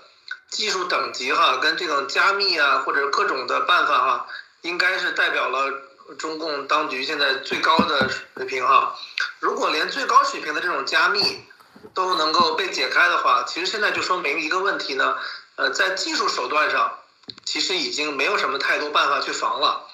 [0.48, 4.26] 技术等级哈，跟这种加密啊或者各种的办法哈，
[4.62, 5.70] 应该是代表了
[6.18, 8.96] 中共当局现在最高的水平哈。
[9.40, 11.44] 如果连最高水平的这种加密
[11.92, 15.18] 都能够被解开的话，其实现在就说明一个问题呢，
[15.57, 17.00] 呃，在技术手段上，
[17.44, 19.88] 其实已经没有什么太多办法去防了。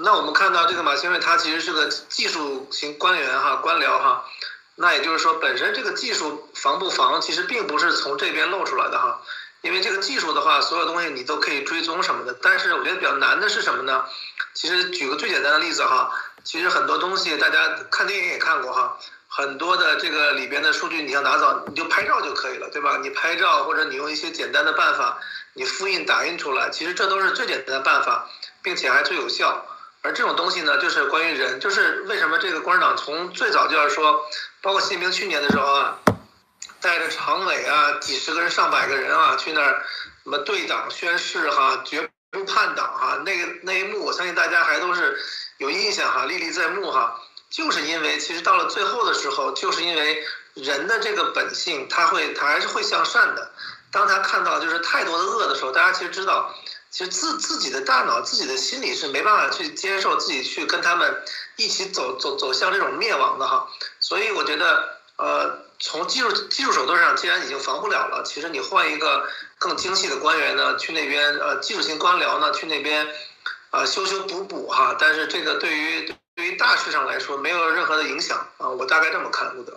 [0.00, 4.24] 那我们看到这个马兴瑞，他其实是个技术型官员哈，官僚哈。
[4.76, 9.20] 那也就是说，本身这个技术防不防，其实并不是从这边露出来的哈。
[9.60, 12.32] 因为这个技术的话，所有东西你都可以追踪什么的。
[12.40, 14.04] 但是我觉得比较难的是什么呢？
[14.54, 16.12] 其实举个最简单的例子哈，
[16.44, 22.98] 其实很多东西大家看电影也看过哈，很多的这个里边的数据你要拿走，你就拍照就可以了，对吧？
[23.02, 25.18] 你拍照或者你用一些简单的办法，
[25.54, 28.28] 你复印打印出来，其实这都是最简单的办法，
[28.62, 29.66] 并且还最有效。
[30.02, 34.24] 而这种东西呢，就是关于人，就是为什么这个共产党从最早就要说，
[34.62, 35.98] 包括习近平去年的时候啊，
[36.80, 39.84] 带着常委啊，几十个人、上百个人啊，去那儿
[40.22, 45.18] 什么对党宣誓哈，绝不叛党哈，那个那一幕，我相信大家还都是
[45.58, 47.20] 有印象哈，历历在目哈。
[47.50, 50.22] 就是因为其实到了最后的时候，就是因为
[50.54, 53.50] 人的这个本性，他会他还是会向善的。
[53.90, 56.54] 当他看到就是太多的恶的时候，大家其实知道。
[56.98, 61.22] 其实自自己的大脑、自己的心理是没办法去接受自己去跟他们
[61.54, 63.68] 一起走走走向这种灭亡的哈，
[64.00, 69.28] 所以我觉得，呃，从技术技术手段上，既然已经防不了了，其实你换一个
[69.60, 73.06] 更精细的官员呢，去那边呃技术型官僚呢，去那边，
[73.70, 79.72] 啊修修补补哈，但是这个对于对于大势上来说没有任何的影响啊，我大概这么看，路德。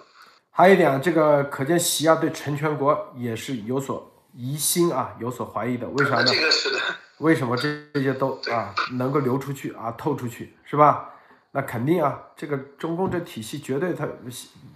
[0.49, 4.07] 还有一点，这个可见习啊对陈全国也是有所。
[4.33, 6.23] 疑心啊，有所怀疑的，为啥呢？
[6.25, 6.79] 这个是的。
[7.21, 11.09] 为什么这这些都啊能够流出去啊透出去是吧？
[11.51, 14.07] 那肯定啊，这个中共这体系绝对他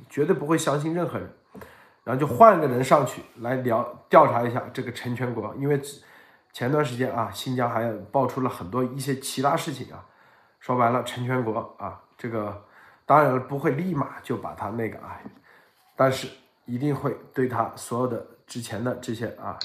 [0.10, 1.34] 绝对不会相信任何人，
[2.03, 5.81] 然后就换个人上去来聊调查一下这个陈全国，因为
[6.53, 10.05] 前段时间啊新疆还爆出了很多一些其他事情啊，
[10.60, 12.63] 说白了陈全国啊这个
[13.05, 15.19] 当然不会立马就把他那个啊，
[15.95, 16.27] 但是
[16.65, 18.25] 一定会对他所有的。
[18.47, 19.58] 之前的这些啊，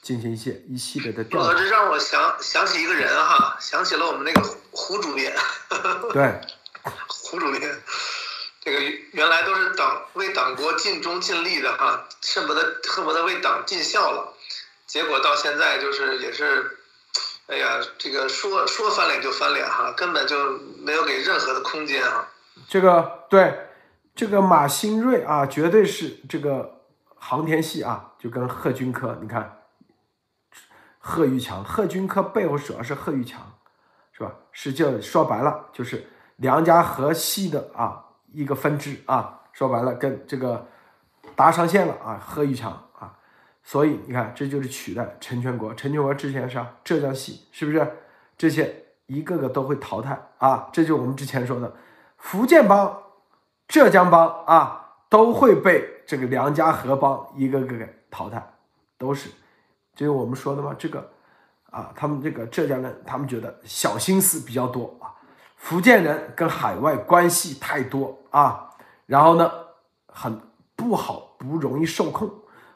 [0.00, 5.34] 进行一些一系列的调查，这让我想想起一个人哈，想起了我们那个胡主编。
[6.12, 6.40] 对，
[7.06, 7.82] 胡主编，
[8.60, 8.80] 这个
[9.12, 14.34] 原来都是党为党国尽忠尽力的哈，恨不得恨不得为党尽孝了，
[14.86, 16.78] 结果到现在就是也是，
[17.48, 22.28] 哎呀，这个说说翻脸就翻脸哈，根本就没有给任何的空间啊。
[22.68, 23.68] 这个对，
[24.14, 26.76] 这个马新瑞啊，绝对是这个。
[27.20, 29.57] 航天系啊，就跟贺军科，你看，
[30.98, 33.40] 贺玉强，贺军科背后主要是贺玉强，
[34.12, 34.32] 是吧？
[34.52, 36.06] 是就说白了，就是
[36.36, 40.66] 梁家河系的啊一个分支啊，说白了跟这个
[41.34, 43.16] 搭上线了啊，贺玉强啊，
[43.62, 47.86] 所以你看，这就是取代陈全国，陈全国之前是浙江系，是不是？
[48.36, 51.74] 这些一个个都会淘汰啊，这就是我们之前说的
[52.16, 53.02] 福建帮、
[53.66, 55.96] 浙江帮啊，都会被。
[56.08, 58.42] 这个梁家河帮一个个给淘汰，
[58.96, 59.28] 都是，
[59.98, 60.72] 就是我们说的嘛？
[60.78, 61.10] 这个
[61.70, 65.10] 啊，他们这个浙江人，他们觉得小心思比较多啊。
[65.56, 68.70] 福建人跟海外关系太多啊，
[69.06, 69.50] 然后呢，
[70.06, 70.40] 很
[70.76, 72.30] 不好，不容易受控。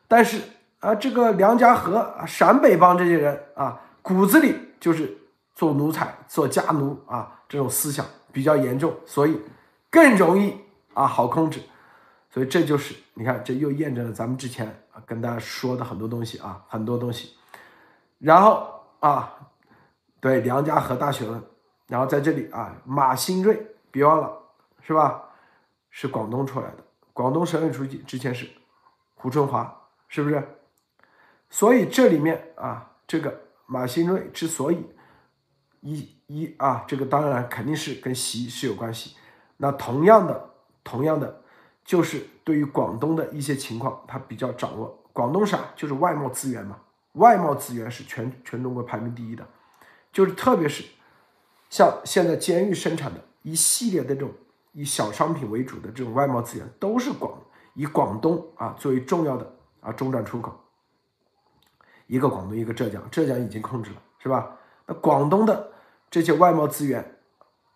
[0.08, 0.42] 但是
[0.80, 5.16] 啊，这个梁家河啊、陕北帮这些人啊，骨子里就是
[5.54, 9.40] 做奴才、做家奴啊，这种思想比较严重，所以
[9.88, 10.56] 更容易
[10.92, 11.60] 啊，好控制。
[12.32, 17.36] 所以这就是你看，这又验证了咱们之前跟大家说的很多东西啊，很多东西。
[18.18, 19.34] 然后啊，
[20.20, 21.42] 对梁家河大学问，
[21.88, 24.32] 然后在这里啊，马新瑞别忘了
[24.80, 25.24] 是吧？
[25.90, 28.48] 是广东出来的，广东省委书记之前是
[29.14, 30.42] 胡春华，是不是？
[31.50, 34.86] 所以这里面啊，这个马兴瑞之所以
[35.80, 39.16] 一一啊，这个当然肯定是跟习是有关系。
[39.58, 40.50] 那同样的，
[40.82, 41.42] 同样的，
[41.84, 44.98] 就是对于广东的一些情况，他比较掌握。
[45.12, 46.78] 广东省就是外贸资源嘛，
[47.12, 49.46] 外贸资源是全全中国排名第一的，
[50.12, 50.84] 就是特别是
[51.68, 54.30] 像现在监狱生产的一系列的这种
[54.72, 57.38] 以小商品为主的这种外贸资源，都是广
[57.74, 60.58] 以广东啊作为重要的啊中转出口。
[62.06, 64.58] 一个广东，一个浙江，浙江已经控制了，是吧？
[64.86, 65.72] 那广东的
[66.10, 67.18] 这些外贸资源，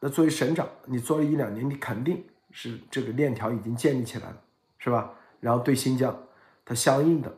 [0.00, 4.36] 那作为省长，你做了一两年，你肯定是这个链条已经建立起来了，
[4.86, 5.10] 是吧？
[5.40, 6.16] 然后对新疆。
[6.64, 7.32] 它相应的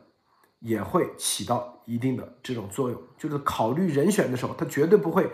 [0.59, 5.31] 也会起到一定的这种作用，就是考虑人选的时候，他绝对不会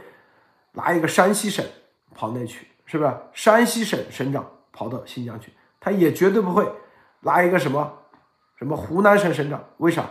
[0.73, 1.65] 拿一个山西省
[2.13, 3.13] 跑那去，是不是？
[3.31, 6.69] 山西省省长跑到新疆去，他也绝对不会
[7.21, 7.99] 拿一个什么
[8.57, 10.09] 什么湖南省省长，为啥？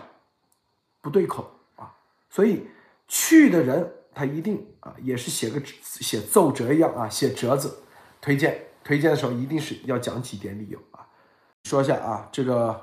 [1.03, 1.95] 不对口啊！
[2.31, 2.67] 所以
[3.07, 7.83] 去的人他一定啊，也是写个写奏折一样啊，写折子
[8.23, 11.04] 推荐，推荐的时候一定是要讲几点理由啊。
[11.65, 12.81] 说一下啊，这个。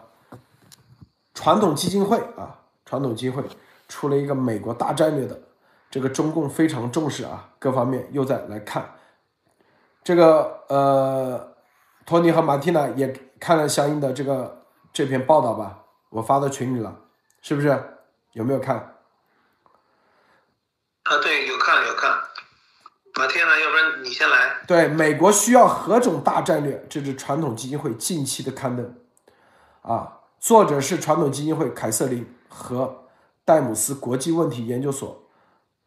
[1.34, 3.42] 传统基金会啊，传统基金会
[3.88, 5.40] 出了一个美国大战略的，
[5.90, 8.94] 这个中共非常重视啊，各方面又在来看
[10.04, 11.56] 这个呃，
[12.06, 13.08] 托尼和马蒂娜也
[13.40, 16.96] 看了相应的这个这篇报道吧，我发到群里了，
[17.42, 17.82] 是不是？
[18.34, 18.76] 有没有看？
[21.04, 22.12] 啊，对，有看有看。
[23.16, 24.56] 马蒂娜，要不然你先来。
[24.66, 26.86] 对，美国需要何种大战略？
[26.90, 28.96] 这是传统基金会近期的刊登
[29.82, 30.20] 啊。
[30.40, 33.06] 作者是传统基金会凯瑟琳和
[33.46, 35.24] 戴姆斯国际问题研究所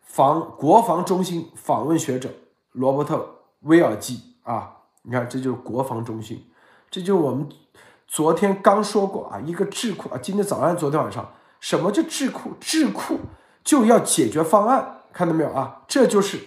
[0.01, 2.31] 防国防中心访问学者
[2.73, 4.71] 罗伯特威尔基啊，
[5.03, 6.47] 你看这就是国防中心，
[6.91, 7.49] 这就是我们
[8.07, 12.53] 昨天刚说过啊，一个智库啊，今天早上、昨天晚上，什么叫智库？
[12.61, 13.19] 智库
[13.65, 15.81] 就要解决方案，看到没有啊？
[15.89, 16.39] 这就是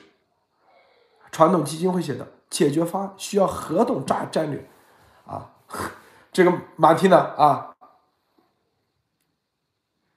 [1.32, 4.70] 传统基金会写的解决方案，需要何种战战略
[5.26, 5.52] 啊？
[6.32, 7.74] 这个马蒂娜啊。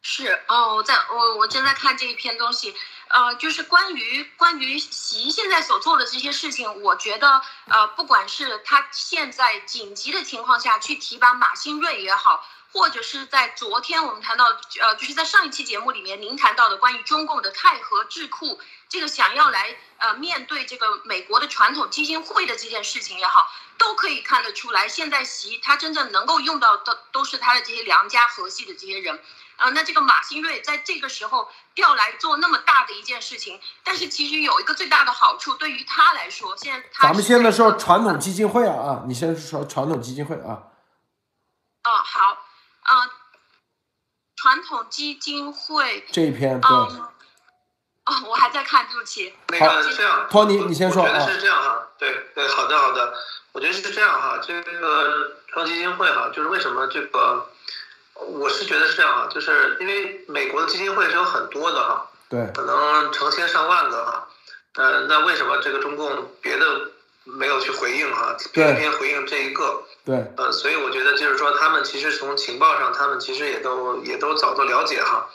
[0.03, 2.75] 是哦，我在我我正在看这一篇东西，
[3.09, 12.43] 呃，就是关于关于习现在所做的这些事情，我觉得呃，不管是他现在紧急的情况下去提拔马新瑞也好，
[12.73, 14.47] 或者是在昨天我们谈到
[14.81, 18.59] 呃，就是在上一期节目里面您谈到的关于中共的泰和智库
[18.91, 23.49] 这个想要来呃面对这个美国的传统基金会的这件事情也好，
[23.79, 29.19] 都可以看得出来，现在习他真正能够用到的都是他的这些良家和系的这些人。
[29.57, 40.65] 啊，那这个马新瑞在这个时候调来做那么大的一件事情，但是其实有一个最大的好处，对于他来说，现在咱们现在说传统基金会啊啊，你先说传统基金会啊。
[41.85, 42.39] 哦，好，
[42.81, 43.07] 啊，
[44.35, 46.71] 传统基金会这一篇对。
[48.11, 49.33] 哦，我还在看，对不起。
[49.49, 51.09] 那个这样，托尼，你先说啊。
[51.09, 53.15] 我觉得是这样哈，对对，好的好的，
[53.53, 57.47] 我觉得是这样哈，这个传统基金会哈，就是为什么这个。
[58.23, 64.29] 我是觉得是这样哈，就是因为美国的基金会是有很多的哈，对，可能成千上万个哈，
[64.75, 66.67] 呃，那为什么这个中共别的
[67.25, 69.85] 没有去回应哈，偏偏回应这一个？
[70.05, 75.27] 对，呃，所以我觉得就是说，他们其实从情报上，他们其实也都也都早都了解哈，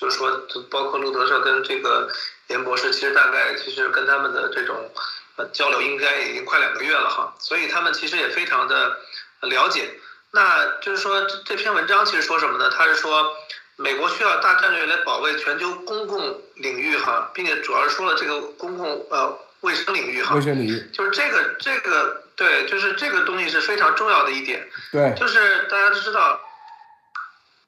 [0.00, 0.30] 就是说，
[0.70, 2.10] 包括路德社跟这个
[2.46, 4.90] 严博士，其实大概其实跟他们的这种
[5.36, 8.96] 呃交流，应该已经快两个月了哈，所以他们其实也非常的
[9.42, 9.90] 了解。
[10.30, 12.70] 那就是说，这这篇文章其实说什么呢？
[12.70, 13.36] 他是说，
[13.76, 20.34] 美国需要大战略来保卫全球公共领域哈，并且主要是说了这个公共呃卫生领域哈。
[20.34, 20.90] 卫生领域。
[20.94, 24.66] 就是这个这个对，就是这个东西是非常重要的一点。
[24.92, 25.14] 对。
[25.18, 26.40] 就是大家都知道。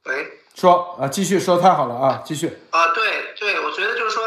[0.05, 0.39] 喂。
[0.55, 2.59] 说啊，继续说，太好了啊，继续。
[2.71, 4.23] 啊，对对，我觉得就是说，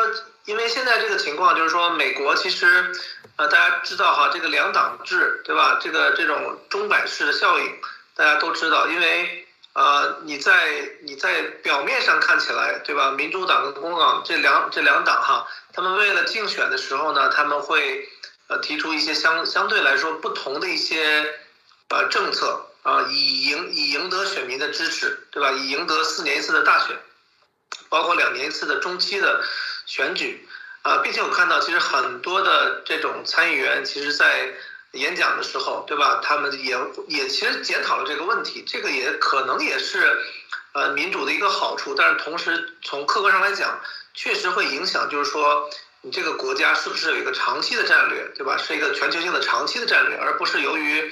[0.46, 2.92] 因为现在这个情况就是说，美国其实，
[3.36, 5.78] 呃，大家知道哈，这个两党制对吧？
[5.82, 7.72] 这个这种钟摆式的效应。
[8.16, 10.70] 大家都知道，因为呃，你在
[11.04, 13.12] 你在表面上看起来，对吧？
[13.12, 18.08] 民主党跟共和党这两这两党哈，他们为了竞选的时候呢，他们会
[18.48, 21.26] 呃提出一些相相对来说不同的一些
[21.90, 25.52] 呃政策啊，以赢以赢得选民的支持，对吧？
[25.52, 26.96] 以赢得四年一次的大选，
[27.90, 29.44] 包括两年一次的中期的
[29.86, 30.48] 选举
[30.84, 34.54] 啊，并且我看到其实很多的这种参议员，其实在。
[34.96, 36.22] 演讲的时候，对吧？
[36.24, 36.74] 他们也
[37.10, 40.18] 也其实检讨了这个问题，这个也可能也是，
[40.72, 41.94] 呃，民主的一个好处。
[41.94, 43.78] 但是同时从客观上来讲，
[44.14, 45.70] 确实会影响，就是说
[46.00, 48.56] 你这个国家是不是有一个长期的战略，对吧？
[48.56, 51.12] 是一个全球性的长期的战略，而不是由于，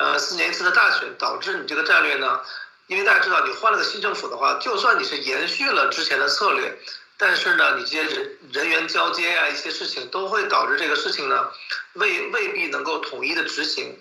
[0.00, 2.40] 呃四年一次的大选，导致你这个战略呢，
[2.86, 6.78] 因为大家知道你换了个新政府的话，就算你是延续了之前的策略，
[7.18, 11.50] 但是呢，你这些人人员交接呀，一些事情都会导致这个事情呢，
[11.92, 13.94] 未未必能够统一的执行，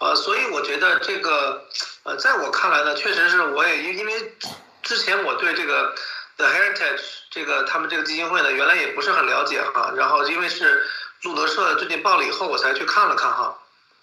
[0.00, 1.64] 呃，所以我觉得这个，
[2.02, 4.36] 呃，在我看来呢，确实是我也因因为
[4.82, 5.94] 之前我对这个
[6.36, 10.86] The Heritage 这个他们这个基金会呢，原来也不是很了解哈，然后因为是
[11.22, 13.58] 路德社最近报了以后，我才去看了看哈。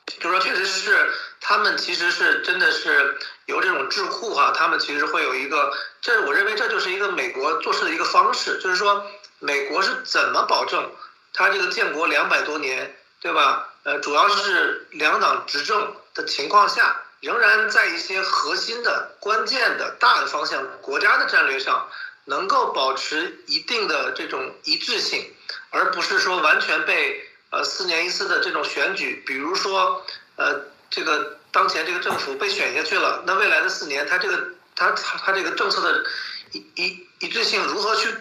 [0.06, 9.06] 就是说确实是，他们其实是真的是有这种智库哈，他们其实会有一个，这我认为这就是一个美国做事的一个方式，就是说
[9.40, 10.92] 美国是怎么保证
[11.34, 13.68] 它这个建国两百多年，对吧？
[13.84, 21.90] 呃，主要是两党执政的情况下，仍然在一些核心的、关键的大的方向、国家的战略上，
[22.26, 25.34] 能够保持一定的这种一致性，
[25.72, 27.32] 而不是说完全被。
[27.56, 36.04] 呃，四年一次的这种选举，比如说，呃，这个当前这个政府被选下去了，那未来的四年，他这个他他他这个政策的
[36.52, 38.14] 一一一致性如何去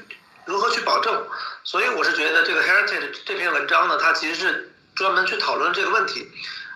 [0.44, 1.26] 如何去保证？
[1.64, 6.30] 所以我是觉得这个 Heritage 这篇文章呢，它其实是专门去讨论这个问题。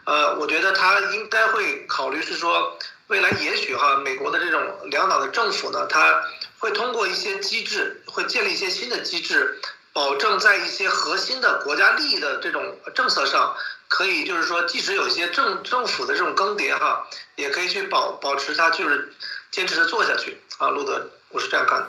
[0.04, 6.24] 呃，我觉得他应该会考虑是说，未来也许哈，美国的这种两党的政府呢，他
[6.58, 9.60] 会通过一些机制，会建立一些新的机制。
[9.92, 12.62] 保证在一些核心的国家利益的这种
[12.94, 13.54] 政策上，
[13.88, 19.12] 可以就是说，即使有一些政政府的这种更迭哈，也可以去保保持它就是
[19.50, 20.68] 坚持的做下去啊。
[20.68, 21.86] 路德，我是这样看的。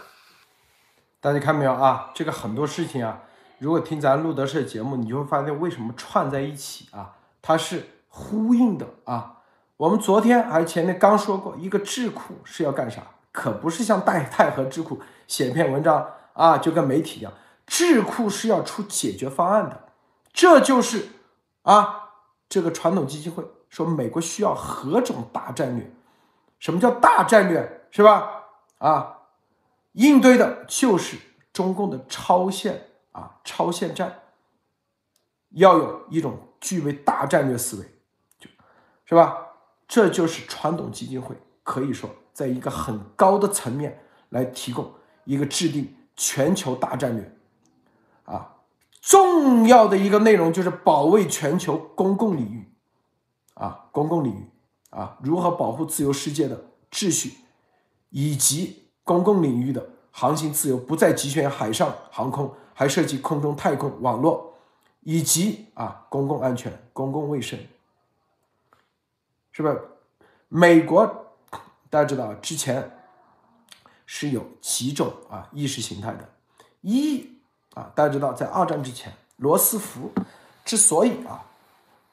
[1.21, 2.11] 大家看没有啊？
[2.15, 3.19] 这个很多事情啊，
[3.59, 7.11] 如果听咱路德社节目，你就会发现为什么串在一起啊？
[7.41, 9.33] 它是呼应的啊。
[9.77, 13.01] 我们昨天还前面刚说过，一个智库是要干啥？
[13.31, 17.31] 可不是像戴泰和智库写篇文章啊，就跟媒体一样。
[17.70, 19.89] 智库是要出解决方案的，
[20.34, 21.07] 这就是
[21.61, 22.09] 啊，
[22.49, 25.93] 这个传统基金会说美国需要何种大战略？
[26.57, 27.88] 什么叫大战略？
[27.91, 28.28] 是吧？
[28.80, 29.17] 啊，
[29.91, 31.15] 应对的就是
[31.53, 34.20] 中共的超限啊，超限战，
[35.51, 37.84] 要有一种具备大战略思维，
[38.39, 38.49] 就
[39.05, 39.45] 是吧？
[39.88, 44.91] 这就是传统基金会可以说在一个很高的层面来提供
[45.26, 47.36] 一个制定全球大战略。
[48.30, 48.57] 啊，
[49.01, 52.71] 重要的一个内容就是保卫全球公共领域，
[53.55, 54.47] 啊，公共领域
[54.91, 57.34] 啊，如何保护自由世界的秩序，
[58.11, 64.53] 以及公共领域的航行自由不再局限于海上航空，还涉及空中太空网络，
[65.01, 67.57] 以及啊，公共安全、公共卫生，
[69.51, 69.82] 是不是？
[70.49, 71.34] 美国
[71.89, 72.91] 大家知道，之前
[74.05, 76.30] 是有几种啊意识形态的，
[76.82, 77.38] 一。
[77.76, 80.11] 啊，大家知道，在二战之前，罗斯福
[80.65, 81.45] 之所以啊，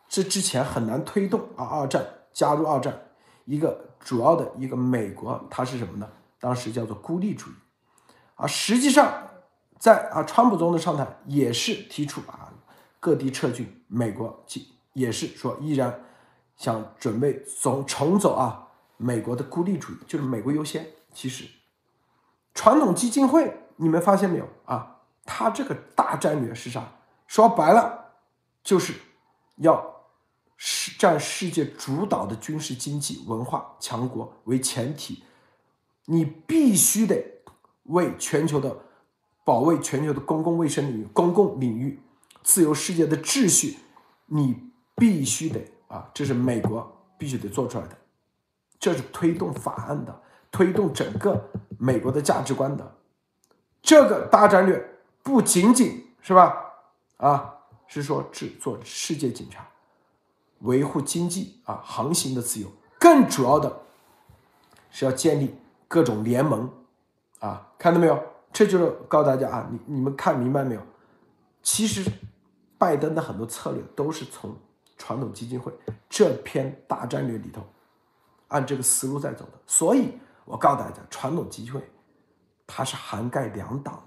[0.08, 2.96] 这之前很难推动啊，二战加入二战，
[3.44, 6.08] 一个主要的一个美国，它是什么呢？
[6.38, 7.54] 当时叫做孤立主义
[8.36, 8.46] 啊。
[8.46, 9.28] 实际上，
[9.78, 12.52] 在啊，川普总统上台也是提出啊，
[13.00, 16.02] 各地撤军，美国即也是说依然
[16.56, 20.86] 想准备总重走啊，美国的孤立主义，就是美国优先。
[21.12, 21.46] 其实，
[22.54, 24.95] 传统基金会，你们发现没有啊？
[25.26, 26.88] 他这个大战略是啥？
[27.26, 28.12] 说白了，
[28.62, 28.94] 就是
[29.56, 30.04] 要
[30.56, 35.24] 是占世界主导的军事、经济、文化强国为前提，
[36.04, 37.42] 你必须得
[37.82, 38.76] 为全球的
[39.44, 42.00] 保卫全球的公共卫生领域、公共领域、
[42.44, 43.76] 自由世界的秩序，
[44.26, 47.98] 你必须得啊，这是美国必须得做出来的，
[48.78, 50.22] 这是推动法案的，
[50.52, 52.96] 推动整个美国的价值观的
[53.82, 54.92] 这个大战略。
[55.26, 56.56] 不仅仅是吧，
[57.16, 57.52] 啊，
[57.88, 59.66] 是说制作世界警察，
[60.60, 62.70] 维护经济啊航行的自由，
[63.00, 63.80] 更主要的
[64.88, 65.52] 是要建立
[65.88, 66.70] 各种联盟，
[67.40, 68.22] 啊，看到没有？
[68.52, 70.80] 这就是告诉大家啊，你你们看明白没有？
[71.60, 72.08] 其实
[72.78, 74.56] 拜登的很多策略都是从
[74.96, 75.76] 传统基金会
[76.08, 77.66] 这篇大战略里头
[78.46, 80.12] 按这个思路在走的，所以
[80.44, 81.82] 我告诉大家，传统基金会
[82.64, 84.00] 它是涵盖两党。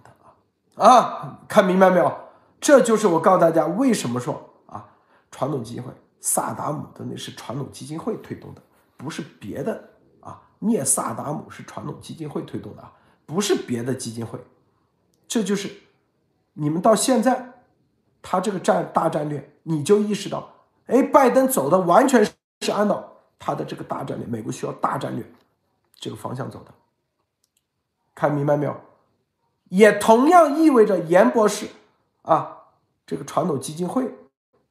[0.79, 2.17] 啊，看明白没有？
[2.61, 4.89] 这就是我告诉大家为什么说啊，
[5.31, 8.61] 传统基金会萨达姆的那是传统基金会推动的，
[8.97, 10.41] 不是别的啊。
[10.59, 12.91] 灭萨达姆是传统基金会推动的啊，
[13.25, 14.39] 不是别的基金会。
[15.27, 15.69] 这就是
[16.53, 17.53] 你们到现在，
[18.21, 20.51] 他这个战大战略，你就意识到，
[20.87, 25.25] 哎，拜登走的完全是按照他的这个大战略，美国需要大战略
[25.95, 26.73] 这个方向走的。
[28.13, 28.75] 看明白没有？
[29.69, 31.67] 也同样意味着严博士
[32.23, 32.57] 啊，
[33.07, 34.13] 这个传统基金会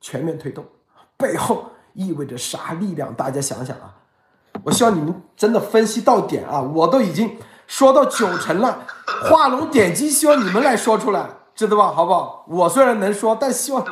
[0.01, 0.65] 全面推动
[1.17, 3.13] 背后意味着啥力量？
[3.15, 3.95] 大家想想啊！
[4.65, 6.61] 我希望你们真的分析到点啊！
[6.61, 8.87] 我都已经说到九成了，
[9.25, 11.93] 画龙点睛，希望你们来说出来，知道吧？
[11.93, 12.45] 好不好？
[12.49, 13.85] 我虽然能说，但希望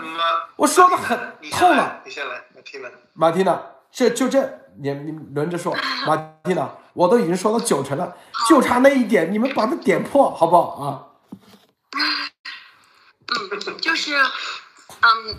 [0.56, 1.18] 我说的很
[1.52, 2.00] 透了。
[2.04, 2.88] 你先来，马蒂娜。
[3.12, 8.16] 马蒂娜，这就这，你你轮着说，马蒂娜，我都已经说到九成了，
[8.48, 11.06] 就差那一点，你们把它点破，好不好啊？
[13.28, 14.16] 嗯，就是，
[15.00, 15.36] 嗯。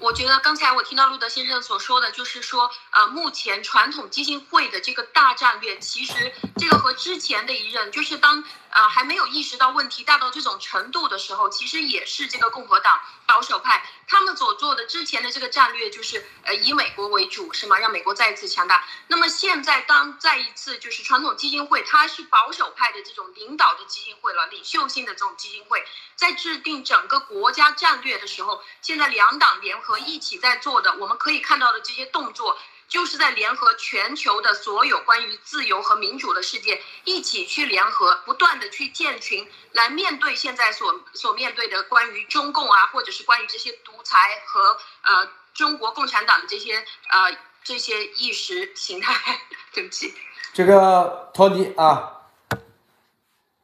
[0.00, 17.78] 我觉得刚才我听到路德先生所说的就是说，呃，目前传统基金会的这个大战略，其实这个和之前的一任，就是当呃还没有意识到问题大到这种程度的时候，其实也是这个共和党保守派他们所做的之前的这个战略，就是呃以美国为主，是吗？
[17.78, 18.86] 让美国再一次强大。
[19.08, 25.84] 那么现在当再一次就是传统基金会，它是保守派的这种领导的基金会了，领袖性的这种基金会，
[26.14, 29.98] 在制定整个国家战略的时候，现在两党联合。
[30.04, 32.58] 一起在做的，我们可以看到的这些动作，
[32.94, 44.16] 就是在联合全球的所有关于自由和民主的世界，一起去联合，不断的去建群，来面对现在所所面对的关于中共啊，或者是关于这些独裁
[44.46, 49.40] 和呃中国共产党的这些呃这些意识形态。
[49.74, 50.14] 对不起，
[50.52, 52.12] 这个托尼啊。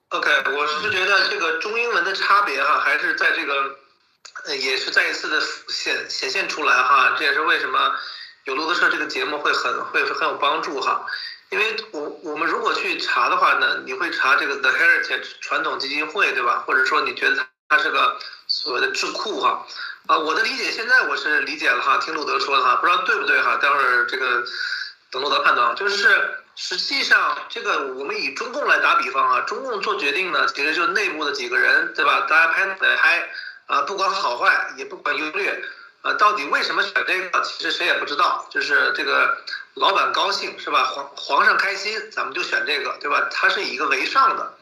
[0.09, 3.79] OK，我是觉得这个中英文的差别哈，还是在这个。
[4.45, 7.95] 呃，也是再一次的显显现出来哈，这也是为什么
[8.45, 11.07] 有路德社这个节目会很会很有帮助哈，
[11.51, 16.65] 因为我我们如果去查的话呢，你会查这个 The Heritage 传统基金会对吧？
[16.67, 19.67] 或者说你觉得它是个所谓的智库哈？
[20.07, 24.45] 啊，我的理解现在我是理解了哈，听路德说的哈，不知道对不对哈，待会儿这个
[25.11, 32.27] 等路德判断，就是实际上这个我们以中共来打比方啊，中共做决定呢，其实就内部的几个人对吧？
[32.29, 33.31] 大家拍拍。
[33.67, 35.63] 啊，不管好坏，也不管优劣，
[36.03, 37.43] 啊，到底为什么选这个？
[37.43, 38.47] 其实谁也不知道。
[38.51, 39.37] 就是这个
[39.75, 40.85] 老板高兴是吧？
[40.85, 43.29] 皇皇上开心，咱们就选这个，对吧？
[43.31, 44.55] 它是以一个为上的。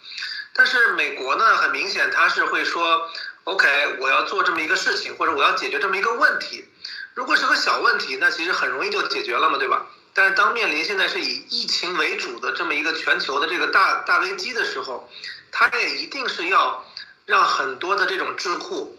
[0.53, 3.09] 但是美国呢，很明显他是会说
[3.45, 6.69] ，OK，我要做这么一个事情，或者我要解决这么一个问题。
[7.15, 9.87] 如果是个小问题，那其实很容易就解决了嘛，对吧？
[10.15, 15.09] 但是当面临现在是以疫情为主的这么一个全球的这个大大危机的时候，
[15.53, 16.85] 他也一定是要
[17.25, 18.98] 让很多的这种智库。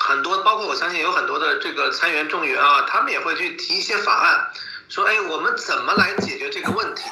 [0.00, 4.50] 很多，包括我相信有很多的这个参员众员啊，他们也会去提一些法案，
[4.88, 7.02] 说，哎，我们怎么来解决这个问题？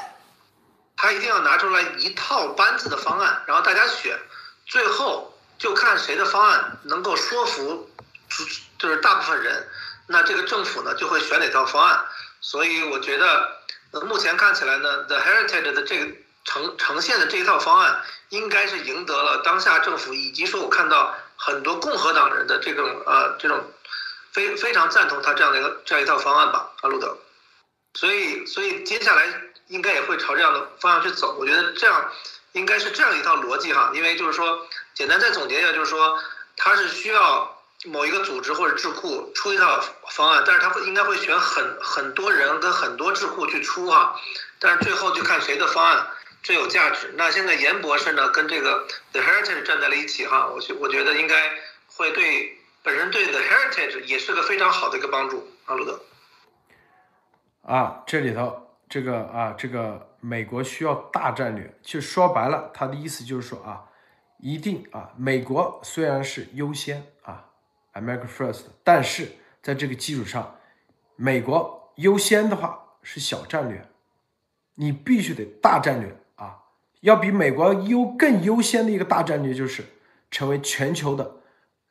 [0.96, 4.18] 他一定要拿出来一套班子的方案，然后大家选，
[4.66, 7.88] 最后就看谁的方案能够说服，
[8.78, 9.68] 就是大部分人，
[10.08, 12.04] 那这个政府呢就会选哪套方案。
[12.40, 13.60] 所以我觉得，
[14.06, 16.12] 目前看起来呢，The Heritage 的这个
[16.44, 21.14] 呈呈现的这一套方案，应该是赢得了当下政府以及说我看到。
[21.42, 23.72] 很多共和党人的这种呃这种
[24.30, 27.16] 非非常赞同他这样的一个这样一套方案吧，阿路德，
[27.94, 29.26] 所以所以接下来
[29.68, 31.36] 应该也会朝这样的方向去走。
[31.38, 32.12] 我觉得这样
[32.52, 36.18] 应该是这样一套逻辑哈，因为就是说简单再总结一下，就是说
[36.58, 44.20] 他是需要某一个组织或者智库出一套方案，但是他会应该会选很很多人跟很多智库去出哈，
[44.58, 46.06] 但是最后就看谁的方案。
[46.42, 47.14] 最有价值。
[47.16, 51.34] 那现在严博士呢，跟这个 The Heritage 站在了一起哈，我觉我觉得应该
[51.86, 55.46] 会对本人对 The Heritage 也是个非常好的一个帮助。
[55.66, 56.00] 阿鲁德。
[57.62, 63.84] 啊，这里头这个啊，这个美国需要大战略，就说白了，他的意思就是说啊，
[64.38, 67.44] 一定啊，美国虽然是优先啊
[67.92, 69.30] ，America First，但是
[69.62, 70.58] 在这个基础上，
[71.16, 73.86] 美国优先的话是小战略，
[74.74, 76.16] 你必须得大战略。
[77.00, 79.84] 要比美国优更优先的一个大战略就是
[80.30, 81.36] 成为全球的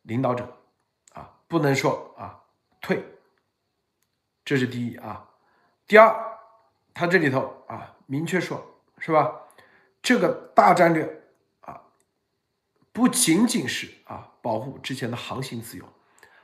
[0.03, 0.57] 领导者，
[1.13, 2.39] 啊，不能说啊
[2.81, 3.03] 退，
[4.45, 5.29] 这是第一啊。
[5.87, 6.15] 第二，
[6.93, 8.63] 他这里头啊明确说，
[8.99, 9.31] 是吧？
[10.01, 11.23] 这个大战略
[11.61, 11.81] 啊，
[12.91, 15.85] 不仅仅是啊保护之前的航行自由，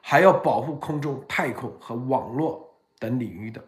[0.02, 3.64] 还要保护空中、太空和网络等领域的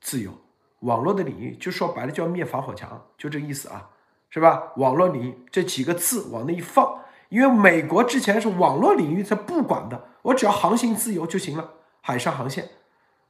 [0.00, 0.32] 自由。
[0.80, 3.90] 网络的领域就说白了，就要灭防火墙，就这意思啊。
[4.36, 4.70] 是吧？
[4.76, 11.72] 网络领域这几个字往那一放，因为美国之前是网络领域它不管的，我只要航行自由就行了，
[12.02, 12.68] 海上航线，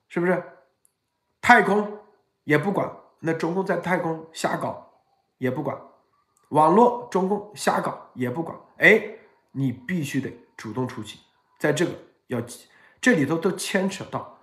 [0.09, 0.42] 是不是？
[1.40, 1.96] 太空
[2.42, 2.90] 也不管，
[3.20, 4.84] 那中共在太空瞎搞
[5.38, 5.80] 也不管，
[6.48, 9.00] 网络中共瞎搞也不管，哎，
[9.52, 11.20] 你必须得主动出击，
[11.61, 11.92] 在这个
[12.26, 12.42] 要
[13.00, 14.36] 这里头都牵扯到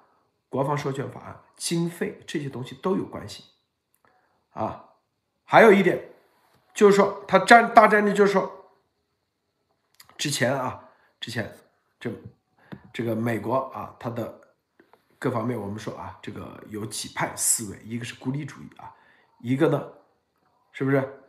[0.48, 3.44] 国防授权法案、经费这些东西都有关系
[4.52, 4.92] 啊，
[5.44, 6.12] 还有一点。
[6.74, 8.72] 就是说，他战大战略就是说，
[10.18, 11.56] 之前啊，之前
[12.00, 12.12] 这
[12.92, 14.42] 这个美国啊，他的
[15.20, 18.92] 各方面我们说啊，这个有几派思维，一个是孤立主义啊，
[19.40, 19.88] 一个呢，
[20.72, 21.20] 是不是？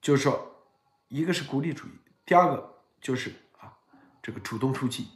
[0.00, 0.54] 就是说，
[1.08, 1.90] 一个是孤立主义，
[2.26, 3.72] 第二个就是啊，
[4.22, 5.08] 这个主动出击，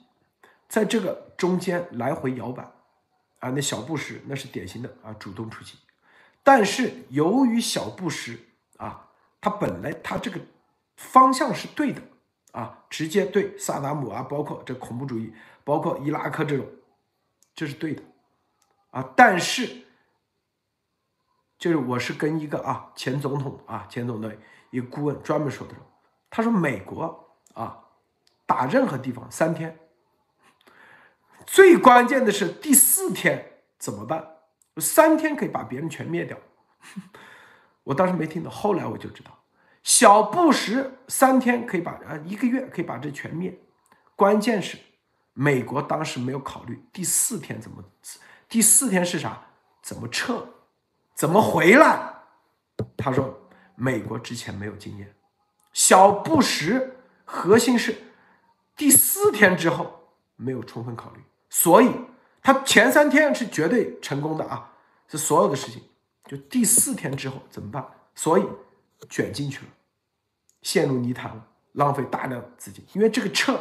[0.68, 2.62] 在这个中间来回摇摆
[3.40, 3.50] 啊。
[3.50, 5.78] 那小布什那是典型的啊，主动出击。
[6.42, 8.38] 但是由于小布什
[8.78, 9.07] 啊，
[9.40, 10.40] 他本来他这个
[10.96, 12.02] 方向是对的
[12.52, 15.32] 啊，直接对萨达姆啊，包括这恐怖主义，
[15.64, 16.66] 包括伊拉克这种，
[17.54, 18.02] 这是对的
[18.90, 19.12] 啊。
[19.16, 19.84] 但是
[21.58, 24.36] 就是我是跟一个啊前总统啊前总的。
[24.70, 25.72] 一个顾问专门说的，
[26.28, 27.84] 他说美国啊，
[28.44, 29.78] 打任何地方三天，
[31.46, 34.36] 最关键的是第四天怎么办？
[34.76, 36.36] 三天可以把别人全灭掉。
[37.88, 39.30] 我当时没听懂，后来我就知道，
[39.82, 43.58] 小布什三天可以把啊一个月可以把这全灭。
[44.14, 44.76] 关键是
[45.32, 47.82] 美国当时没有考虑第四天怎么，
[48.46, 49.40] 第四天是啥？
[49.80, 50.46] 怎么撤？
[51.14, 52.12] 怎么回来？
[52.96, 53.40] 他说。
[53.80, 55.14] 美国之前没有经验，
[55.72, 57.96] 小布什核心是
[58.74, 61.88] 第四天之后没有充分考虑，所以
[62.42, 64.72] 他前三天是绝对成功的啊，
[65.06, 65.80] 是所有的事情，
[66.28, 67.84] 就第四天之后怎么办？
[68.14, 68.46] 所以
[69.08, 69.72] 卷进去了，
[70.62, 73.58] 陷入泥潭了，浪费大量资金，因为这个撤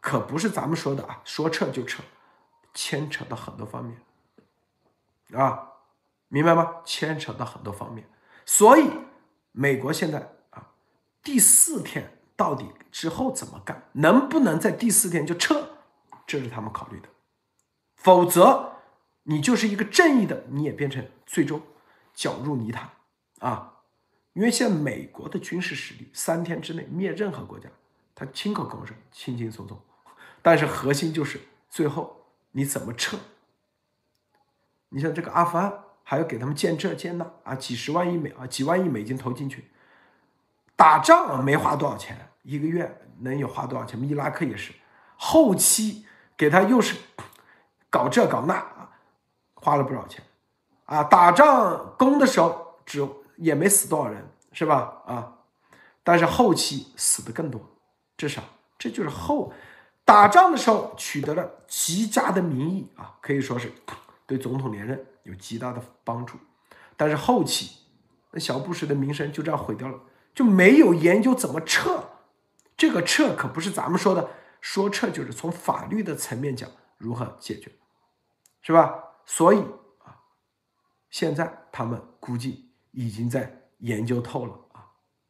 [0.00, 2.02] 可不是咱们说的啊，说撤就撤，
[2.74, 5.68] 牵扯到很多方面啊，
[6.28, 6.82] 明白吗？
[6.84, 8.06] 牵扯到很多方面，
[8.44, 8.90] 所以。
[9.52, 10.70] 美国现在啊，
[11.24, 13.82] 第四天到底之后怎么干？
[13.94, 15.70] 能不能在第四天就撤？
[16.24, 17.08] 这是他们考虑的。
[17.96, 18.74] 否则，
[19.24, 21.60] 你就是一个正义的，你也变成最终
[22.20, 22.90] 搅入泥潭
[23.38, 23.80] 啊！
[24.34, 27.70] 因为现在美国的军事实力，三天之内灭任何国家，
[28.14, 29.80] 他亲口跟我说，轻轻松松。
[30.42, 31.40] 但是核心就是
[31.70, 33.16] 最后你怎么撤？
[34.90, 35.72] 你像这个阿富汗。
[36.02, 39.70] 还要给他们建这建那啊，几十万亿美啊，几万亿美金投进去，
[40.74, 44.02] 打仗没花多少钱，一个月能有花多少钱？
[44.08, 44.72] 伊拉克也是，
[45.16, 46.04] 后期
[46.36, 46.96] 给他又是
[47.88, 48.90] 搞这搞那啊，
[49.54, 50.24] 花了不少钱
[50.90, 51.02] 啊。
[51.04, 54.22] 打仗攻的时候只也没死多少人，
[54.52, 55.02] 是吧？
[55.06, 55.32] 啊，
[56.02, 57.60] 但是后期死的更多，
[58.16, 58.42] 至少
[58.78, 59.52] 这就是后
[60.04, 63.72] 打仗的时候取得了极佳的民意啊，可以说是
[64.26, 65.06] 对总统连任。
[65.24, 66.38] 有极大的帮助，
[66.96, 67.76] 但是后期
[68.30, 70.00] 那小布什的名声就这样毁掉了，
[70.34, 72.02] 就没有研究怎么撤。
[72.74, 74.30] 这个撤可不是咱们说的
[74.62, 77.70] 说撤，就是从法律的层面讲如何解决，
[78.62, 78.94] 是吧？
[79.26, 79.62] 所以，
[81.10, 84.86] 现在他们估计已经在研究透了啊。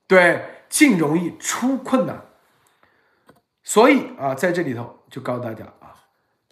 [0.07, 2.25] 对，进容易出困难，
[3.63, 5.95] 所以啊，在这里头就告诉大家啊，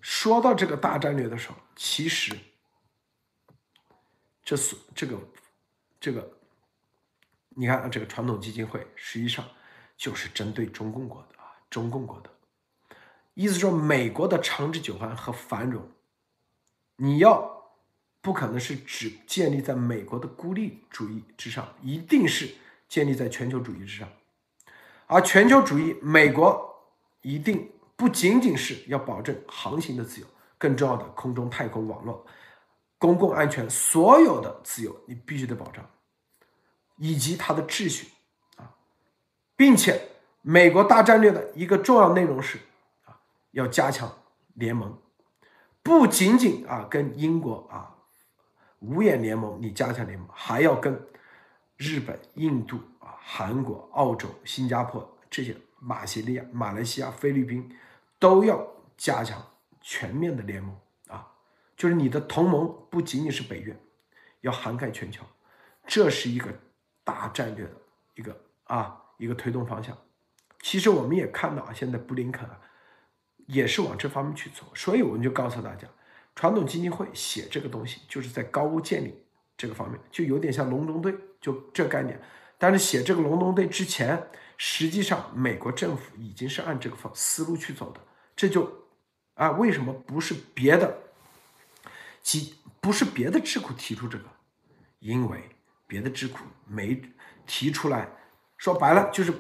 [0.00, 2.36] 说到这个大战略的时候，其实。
[4.44, 5.18] 这是这个，
[6.00, 6.26] 这个，
[7.50, 9.44] 你看啊这个传统基金会实际上
[9.94, 12.30] 就是针对中共国的啊，中共国的
[13.34, 15.86] 意思说，美国的长治久安和繁荣，
[16.96, 17.57] 你要
[18.28, 22.46] 不可能是只建立在美国的孤立主义之上，一定是
[22.86, 24.06] 建立在全球主义之上。
[25.06, 26.78] 而全球主义，美国
[27.22, 30.26] 一定不仅仅是要保证航行的自由，
[30.58, 32.26] 更重要的空中太空网络。
[32.98, 35.82] 公共安全，所有的自由你必须得保障，
[36.98, 38.08] 以及它的秩序
[38.56, 38.74] 啊，
[39.56, 39.98] 并且
[40.42, 42.58] 美国大战略的一个重要内容是
[43.06, 43.16] 啊，
[43.52, 44.12] 要加强
[44.52, 44.98] 联盟，
[45.82, 47.94] 不仅仅啊跟英国啊
[48.80, 51.00] 五眼联盟，你加强联盟，还要跟
[51.76, 57.76] 日本、印度啊、韩国、澳洲、新加坡这些马西利亚、马来西亚、菲律宾
[58.18, 58.66] 都要
[58.96, 59.44] 加强
[59.80, 60.76] 全面的联盟
[61.08, 61.28] 啊。
[61.76, 63.76] 就是你的同盟不仅仅是北约，
[64.40, 65.24] 要涵盖全球，
[65.86, 66.52] 这是一个
[67.04, 67.72] 大战略的
[68.14, 69.96] 一个啊一个推动方向。
[70.60, 72.60] 其实我们也看到啊，现在布林肯啊
[73.46, 75.86] 也是往这方面去走，所以我们就告诉大家，
[76.38, 79.12] 传统基金会写这个东西就是在高屋建瓴
[79.56, 82.16] 这个方面，就有点像隆中对，就这概念。
[82.56, 84.24] 但是写这个隆中对之前，
[84.56, 87.98] 实际上美国政府已经是按这个方思路去走的，
[88.36, 88.72] 这就
[89.34, 90.96] 啊为什么不是别的？
[92.22, 94.24] 其不是别的智库提出这个，
[95.00, 95.42] 因为
[95.88, 97.02] 别的智库没
[97.48, 98.08] 提出来，
[98.56, 99.34] 说白了就是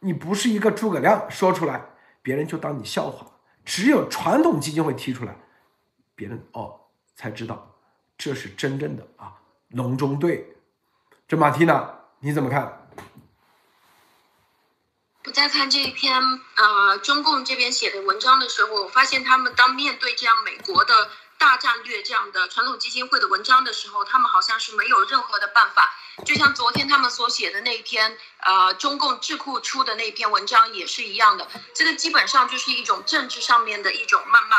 [0.00, 1.82] 你不是一个诸葛亮说出来，
[2.20, 3.26] 别人就当你笑话。
[3.64, 5.34] 只有传统基金会提出来，
[6.18, 6.80] 别人哦
[7.14, 7.72] 才知道
[8.18, 9.32] 这是真正的啊
[9.68, 10.56] 隆中对。
[11.28, 12.90] 这马蒂娜你怎么看？
[15.24, 16.20] 我在看这一篇
[16.56, 21.10] 呃中共这边写的文章的时候，我发现他们当面对这样美国的。
[21.40, 25.94] 大战略这样的传统基金会的文章的时候，他们好像是没有任何的办法。
[26.26, 31.48] 就像昨天他们所写的那一篇，呃，中共智库出的那篇文章也是一样的。
[31.76, 34.56] 这个基本上就是一种政治上面的一种谩骂。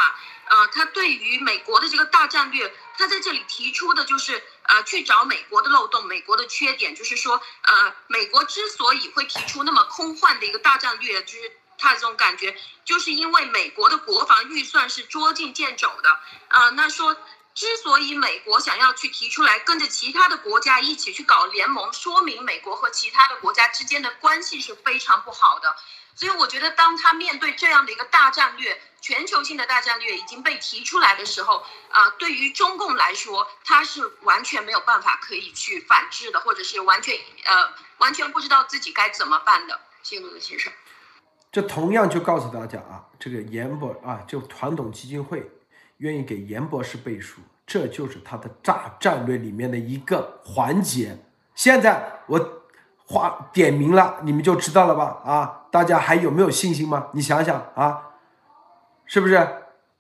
[0.49, 11.51] 呃，他对于美国的这个大战略，他在这里提出的就是，呃，去找美国的漏洞、美国的缺点，就是说，呃，美国之所以会提出那么空幻的一个大战略，就是。
[11.81, 16.19] 他这种感觉，就是因为美国的国防预算是捉襟见肘的
[16.49, 16.67] 啊。
[16.71, 17.15] 那说，
[17.55, 25.73] 之所以美国想要去提出来跟着其他的国家一起去搞联盟，说明美国和其他的国家之间的关系是非常不好的。
[26.17, 39.79] 所以我觉得，当他面对这样的一个大战略、全球性的大战略已经被提出来的时候，啊，对于中共来说，他是完全没有办法可以去反制的，或者是完全呃完全不知道自己该怎么办的。
[40.03, 40.71] 谢谢陆的先生。
[41.51, 45.49] 这同样就告诉大家啊，这个严博啊，就传统基金会
[45.97, 51.17] 愿意给严博士背书，这就是他的大战略里面的一个环节。
[51.55, 52.63] 现在我
[53.05, 55.21] 话点名了，你们就知道了吧？
[55.25, 57.07] 啊，大家还有没有信心吗？
[57.13, 58.08] 你想想啊，
[59.09, 59.45] 是不是？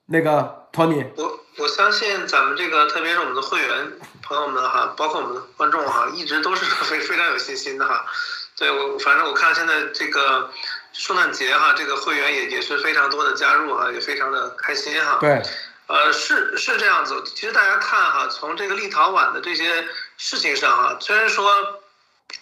[0.05, 3.91] 那个托尼，我我相信咱们这个，特别是我们的会员
[4.23, 8.05] 朋友们哈，包括我们的观众哈，一直都是 非非常有信心的哈。
[8.55, 10.49] 对我，反正我看现在这个。
[10.91, 15.17] 圣诞节哈，这个会员也也是非常多的加入哈，也非常的开心哈。
[15.21, 15.41] 对，
[15.85, 17.23] 呃，是是这样子。
[17.23, 19.87] 其实大家看哈，从这个立陶宛的这些
[20.17, 21.79] 事情上哈，虽然说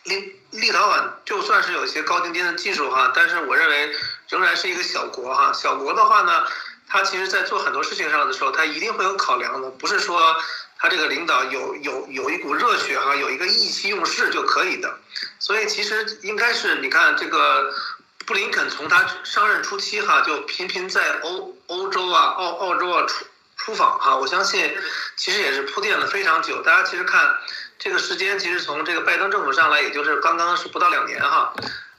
[0.08, 3.95] 立立陶宛就算是有一些高精尖的技术哈，但是我认为
[4.30, 5.53] 仍然是一个小国哈。
[5.53, 6.43] 小国的话呢，
[6.88, 10.36] 它其实在做很多事情上的时候，它一定会有考量的，不是说
[10.80, 14.97] 他这个领导有有有一股热血哈，有一个意气用事就可以的。
[15.39, 17.74] 所以其实应该是你看这个。
[18.26, 24.18] 布林肯从他上任初期哈，就频频在欧欧洲啊、澳澳洲啊出出访哈。
[24.18, 24.76] 我相信，
[25.16, 26.62] 其实也是铺垫了非常久。
[26.62, 27.38] 大家其实看
[27.80, 31.53] 这个时间，其实从这个拜登政府上来，也就是刚刚是不到两年哈。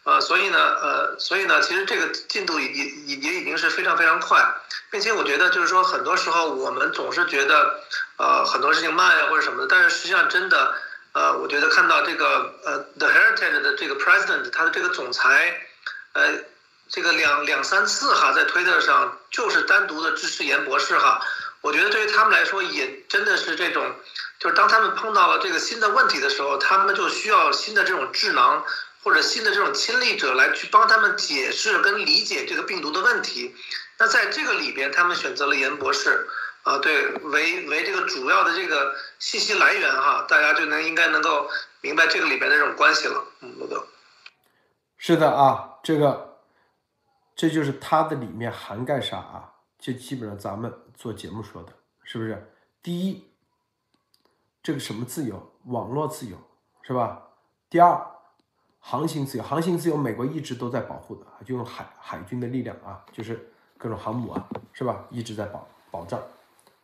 [0.05, 4.43] 呃，所以呢，呃，所以呢，其实这个进度也也也已经是非常非常快，
[4.91, 7.81] 并且我觉得就是说，很多时候我们总是觉得，
[8.17, 10.75] 呃，很多事情慢呀或者什么的，但是实际上真的，
[11.13, 15.61] 呃，我觉得看到这个呃，The Heritage 的这个 President，他的这个总裁。
[16.15, 16.35] 呃，
[16.89, 21.21] 这个两两三次哈，在推特上就是单独的支持严博士哈，
[21.61, 23.95] 我觉得对于他们来说也真的是这种，
[24.39, 28.65] 就是当他们碰到了这个新的问题的时候，他们就需要新的这种智囊
[29.03, 33.55] 或者新的这种亲历者来去帮他们解释跟理解这个病毒的问题。
[33.99, 36.29] 那在这个里边，他们选择了严博士
[36.63, 43.25] 啊，对，为为这个主要的这个信息来源哈，大家就能应该能够明白这个里边的这种关系了。
[43.41, 43.85] 嗯，罗德。
[44.97, 46.39] 是的啊，这个，
[47.35, 49.51] 这就是它的里面涵盖啥啊？
[49.81, 51.73] 就基本上咱们做节目说的，
[52.05, 52.53] 是不是？
[52.83, 53.28] 第一，
[54.69, 56.37] 这个什么自由，网络自由，
[56.83, 57.31] 是吧？
[57.71, 58.07] 第二，
[58.79, 65.07] 航行自由，航行自由，美国一直都在保护的，就用海海军的力量啊，就是各种航母啊，是吧？
[65.09, 66.21] 一直在保保障，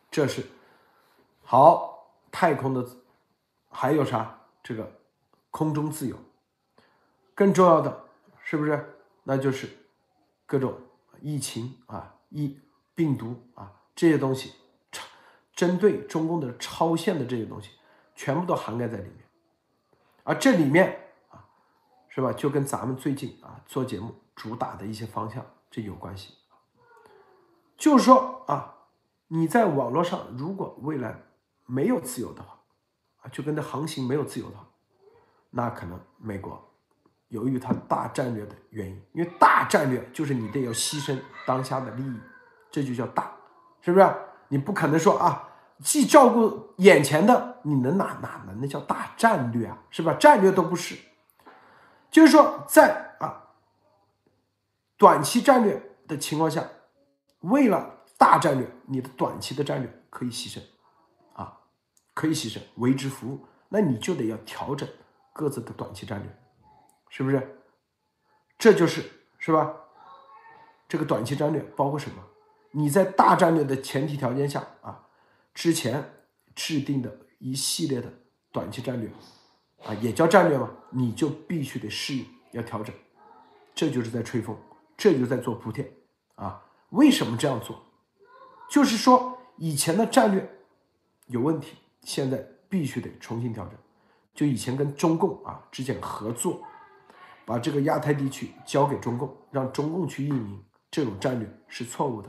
[0.09, 0.43] 这是
[1.43, 2.83] 好太空的，
[3.69, 4.35] 还有啥？
[4.63, 4.91] 这个
[5.51, 6.17] 空中自由，
[7.35, 8.05] 更重要的。
[8.43, 8.97] 是不是？
[9.25, 9.69] 那就是
[10.47, 10.73] 各种
[11.21, 12.59] 疫情啊、疫
[12.95, 14.53] 病毒啊这些东西，
[14.91, 15.05] 超
[15.55, 17.69] 针对中共的超限的这些东西，
[18.15, 19.17] 全部都涵盖在里面。
[20.23, 20.97] 而这里面
[21.29, 21.45] 啊，
[22.07, 22.33] 是吧？
[22.33, 26.33] 就跟咱们最近啊做节目主打的一些方向这有关系。
[27.77, 28.73] 就是说啊，
[29.27, 31.15] 你在网络上如果未来
[31.65, 32.57] 没有自由的话，
[33.21, 34.65] 啊，就跟这航行没有自由的话，
[35.51, 36.61] 那可能美国。
[37.29, 42.19] 由于它大战略的原因，因为大战略就是你得要牺牲当下的利益，
[42.71, 43.35] 这就叫大，
[43.81, 44.15] 是不是？
[44.47, 45.49] 你不可能说啊，
[45.83, 49.77] 既照顾眼前的，你能哪哪能那叫大战略啊？
[49.89, 50.13] 是吧？
[50.13, 50.97] 战略都不是，
[52.09, 53.51] 就是说在啊
[54.97, 56.63] 短期战略的情况下，
[57.41, 60.61] 为了大战略，你的短期的战略可以牺牲
[61.33, 61.57] 啊，
[62.13, 64.87] 可以牺牲为之服务，那你就得要调整
[65.33, 66.41] 各自的短期战略。
[67.09, 67.61] 是不是？
[68.57, 69.03] 这就是
[69.37, 69.73] 是吧？
[70.87, 72.23] 这个短期战略包括什么？
[72.71, 75.04] 你在大战略的前提条件下啊，
[75.55, 76.07] 之前
[76.53, 78.13] 制定的一系列的
[78.51, 79.09] 短期战略
[79.83, 82.93] 啊，也叫战略嘛，你就必须得适应，要调整。
[83.73, 84.55] 这就是在吹风，
[84.95, 85.91] 这就是在做铺垫
[86.35, 86.61] 啊。
[86.89, 87.81] 为什么这样做？
[88.69, 90.47] 就是说以前的战略
[91.25, 92.37] 有问题，现在
[92.69, 93.75] 必须得重新调整。
[94.35, 96.61] 就以前跟中共啊之前合作。
[97.47, 102.27] 把这个亚太地区交给中共，让中共去运营，这种战略是错误的。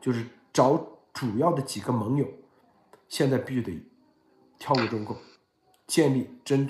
[0.00, 0.80] 就是找
[1.12, 2.24] 主要的几个盟友，
[3.12, 3.78] 现在必须得
[4.58, 5.14] 跳过中共，
[5.86, 6.66] 建立真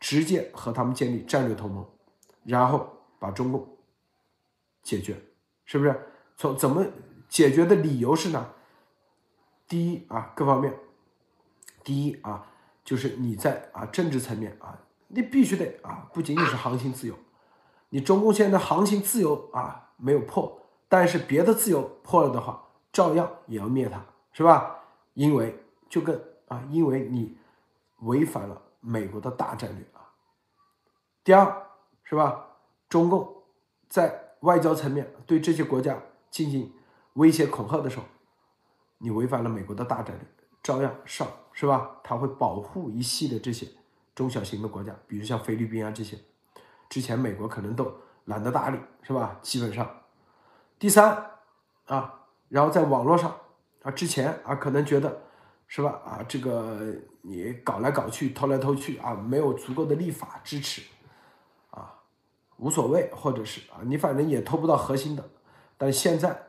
[0.00, 1.86] 直接和他们建立战略同盟，
[2.42, 3.76] 然后把中共
[4.82, 5.20] 解决，
[5.66, 5.94] 是不是？
[6.38, 6.86] 从怎么
[7.28, 8.54] 解决的理由是呢？
[9.68, 10.74] 第一啊，各方面，
[11.82, 12.46] 第一啊，
[12.82, 14.78] 就是你在啊政治层面啊，
[15.08, 17.14] 你必须得啊，不仅仅是航行自由，
[17.90, 24.80] 你中共现在航行自由啊没有破，但是别的自由破了的话，照样也要灭它，是吧？
[25.12, 25.62] 因为
[25.94, 27.38] 就跟啊，因为你
[28.00, 30.10] 违反了美国的大战略啊。
[31.22, 31.70] 第二
[32.02, 32.48] 是吧？
[32.88, 33.44] 中共
[33.88, 35.96] 在外交层面对这些国家
[36.32, 36.72] 进行
[37.12, 38.04] 威胁恐吓的时候。
[38.98, 40.26] 你违反了美国的大战略，
[40.64, 42.00] 照样上是吧？
[42.02, 43.68] 他会保护一系列这些
[44.16, 46.18] 中小型的国家，比如像菲律宾啊这些，
[46.88, 49.38] 之前美国可能都懒得搭理是吧？
[49.42, 49.88] 基本上，
[50.76, 51.30] 第三
[51.86, 53.32] 啊，然后在网络上
[53.82, 55.22] 啊，之前啊可能觉得
[55.66, 56.00] 是吧？
[56.04, 60.82] 啊这个你搞来搞去，偷来偷去啊，没有足够的立法支持
[61.70, 62.00] 啊，
[62.56, 65.30] 无所谓，或者是啊你反正也偷不到核心的，
[65.76, 66.48] 但现在。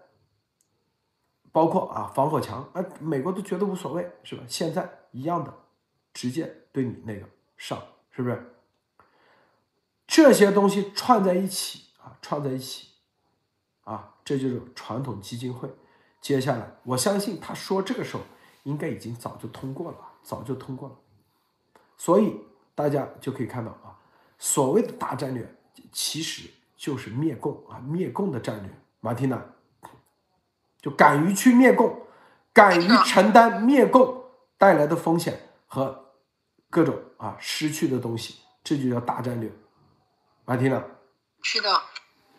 [1.51, 4.43] 包括啊，防火墙啊，美国都觉得无所谓，是吧？
[4.45, 5.53] 现在一样的，
[6.13, 8.55] 直接对你那个上，是不是？
[10.05, 12.89] 这些东西串在一起啊，串在一起
[13.85, 15.69] 啊，这就是传统基金会。
[16.19, 18.23] 接下来，我相信他说这个时候
[18.65, 20.95] 应该已经早就通过了，早就通过了。
[21.97, 22.39] 所以
[22.75, 23.97] 大家就可以看到啊，
[24.37, 25.55] 所谓的大战略
[25.91, 29.43] 其实就是灭共啊，灭共的战略，马蒂娜。
[30.81, 32.05] 就敢于去灭共，
[32.53, 36.13] 敢于承担灭共带来的风险和
[36.69, 39.51] 各种啊失去的东西，这就叫大战略。
[40.45, 40.83] 马蒂娜，
[41.41, 41.81] 是的，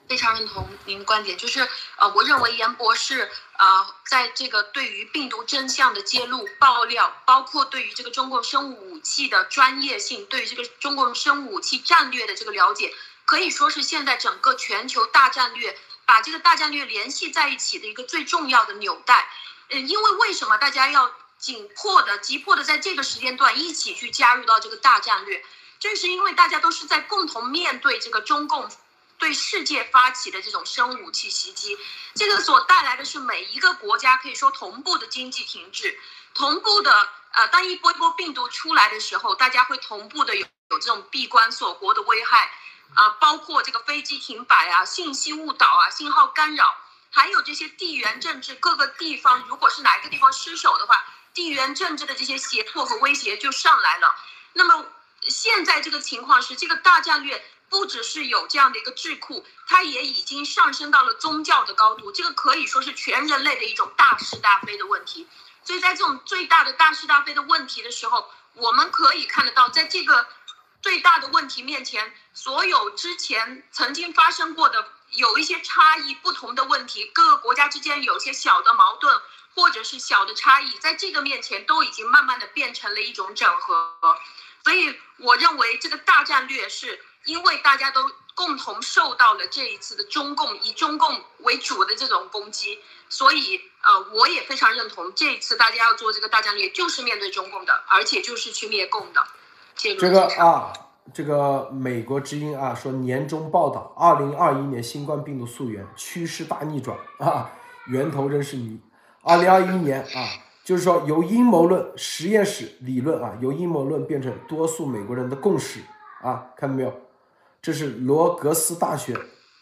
[0.08, 1.36] 非常认同您的观点。
[1.36, 12.94] 就是呃，我认为严博士啊，在这个对于病毒真相的揭露、爆料，包括对于这个中共生物武器的专业性，对于这个中共生物武器战略的这个了解，
[13.24, 15.78] 可以说是现在整个全球大战略。
[16.08, 19.28] 把这个大战略联系在一起的一个最重要的纽带，
[19.70, 25.44] 嗯，因为为什么大家要紧迫的、急迫的在这个时间段一起去加入到这个大战略？
[25.80, 28.70] 正是因为大家都是在共同面对这个中共
[29.18, 31.76] 对世界发起的这种生武器袭击，
[32.14, 35.98] 这个所带来的是每一个国家可以说同步的经济停滞，
[36.34, 42.52] 同步的呃，当一波一波病毒出来的时候，大家会同步的有有这种闭关锁国的危害。
[42.94, 46.72] 啊，包括这个飞机停摆啊，信息误导啊，信号干扰，
[47.10, 51.04] 还有这些地缘政治各个地方，如果是哪一个地方失守的话，
[51.34, 54.14] 地缘政治的这些胁迫和威胁就上来了。
[54.52, 54.86] 那么
[55.22, 65.26] 现在这个情况是，这个大战略不只是有这样的一个智库，它也已经上升到了宗教的高度，这个可以说是全人类的一种大是大非的问题。
[65.64, 70.26] 所以在这种最大的大是大非的问题的时候，我们可以看得到，在这个。
[70.82, 79.20] 最大的问题面前，所有之前曾经发生过的有一些差异不同的问题，各个国家之间有些小的矛盾
[79.56, 83.96] 或者是小的差异，在这个面前都已经慢慢的变成了一种整合。
[84.62, 88.00] 所以我认为这个大战略是因为大家都
[88.34, 99.22] 共同受到了这一次的中共以中共为主的这种攻击，所以呃我也非常认同这一次大家要做这个大战略就是面对中共的，而且就是去灭共的。
[99.74, 100.72] 这个啊，
[101.12, 107.50] 这个美国之音啊说，年终报道，二零二一年新冠病毒溯源趋势大逆转啊，
[107.86, 108.80] 源头仍是你。
[109.22, 110.28] 二零二一年啊，
[110.64, 115.80] 就是说由阴谋论实验室理论啊，由阴谋论变成多数美国人的共识
[116.22, 117.05] 啊，看到没有？
[117.66, 119.18] 这是罗格斯大学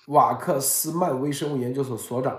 [0.08, 2.38] 瓦克斯曼微生物研究所所长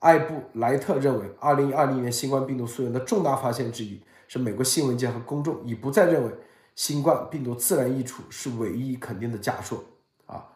[0.00, 3.98] 艾布莱特认为，二零二零年新冠病毒溯源的重大发现之一
[4.28, 6.34] 是美国新闻界和公众已不再认为。
[6.76, 9.82] 新冠病毒自然溢出是唯一肯定的假说
[10.26, 10.48] 啊！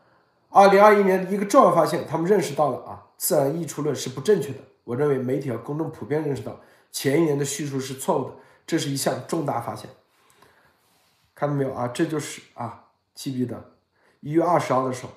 [0.50, 4.58] 二零二一年一个重要发现，他们认识到了啊，自然溢出论是不正确的。
[4.84, 6.60] 我认为媒体和公众普遍认识到
[6.92, 8.34] 前一年的叙述是错误的，
[8.66, 9.88] 这是一项重大发现。
[11.34, 11.88] 看到没有啊？
[11.88, 12.84] 这就是啊，
[13.14, 13.72] 记不记得
[14.24, 15.12] 一月二十号的时候，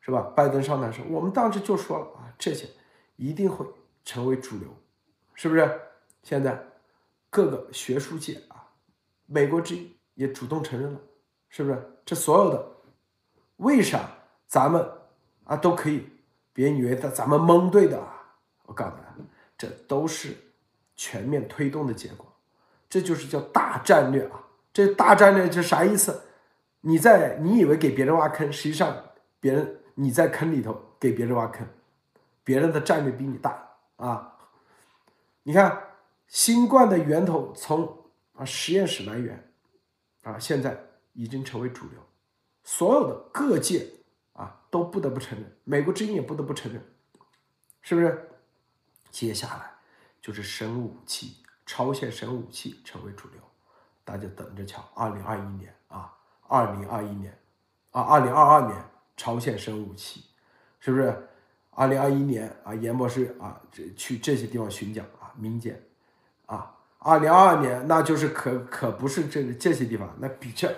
[0.00, 0.32] 是吧？
[0.36, 2.68] 拜登上台时候，我们当时就说了啊，这些
[3.16, 3.66] 一定会
[4.04, 4.68] 成为主流，
[5.34, 5.80] 是不是？
[6.22, 6.56] 现在
[7.28, 8.70] 各个学术界啊，
[9.26, 9.90] 美国之音。
[10.14, 11.00] 也主动承认了，
[11.48, 11.90] 是不是？
[12.06, 12.64] 这所有的，
[13.56, 14.08] 为啥
[14.46, 14.88] 咱们
[15.42, 16.08] 啊都可以？
[16.52, 18.36] 别以为咱咱们蒙对的啊！
[18.66, 19.10] 我告诉大家，
[19.58, 20.36] 这都是
[20.94, 22.32] 全面推动的结果。
[22.88, 24.40] 这就是叫大战略啊！
[24.72, 26.22] 这大战略是啥意思？
[26.86, 28.94] 你在你以为给别人挖坑，实际上
[29.40, 31.66] 别人你在坑里头给别人挖坑，
[32.44, 34.36] 别人的战略比你大啊！
[35.44, 35.82] 你看
[36.26, 38.04] 新冠的源头从
[38.34, 39.50] 啊实验室来源
[40.24, 40.78] 啊，现在
[41.14, 41.98] 已经成为主流，
[42.62, 43.88] 所有的各界
[44.34, 46.84] 啊都不得不承认，美国之音也不得不承认，
[47.80, 48.28] 是不是？
[49.10, 49.70] 接下来
[50.20, 53.40] 就是生物武器、超限生物武器成为主流，
[54.04, 55.74] 大家等着瞧，二零二一年，
[56.48, 57.36] 二零二一年
[57.90, 58.84] 啊，二零二二年
[59.16, 60.24] 超限生物武器，
[60.80, 61.28] 是不是？
[61.76, 65.82] 二零二一年啊，严博士啊，这去这些地方巡讲啊，民间
[66.46, 70.72] 啊，二零二二年那就是可可不是这这些地方，那比这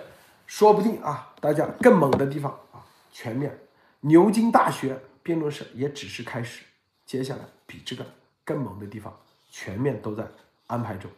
[0.47, 3.55] 说不定啊，大家更猛的地方啊，全面
[3.99, 6.63] 牛津大学辩论社也只是开始，
[7.05, 8.03] 接下来比这个
[8.43, 9.15] 更猛的地方
[9.51, 10.25] 全面都在
[10.65, 11.11] 安排中，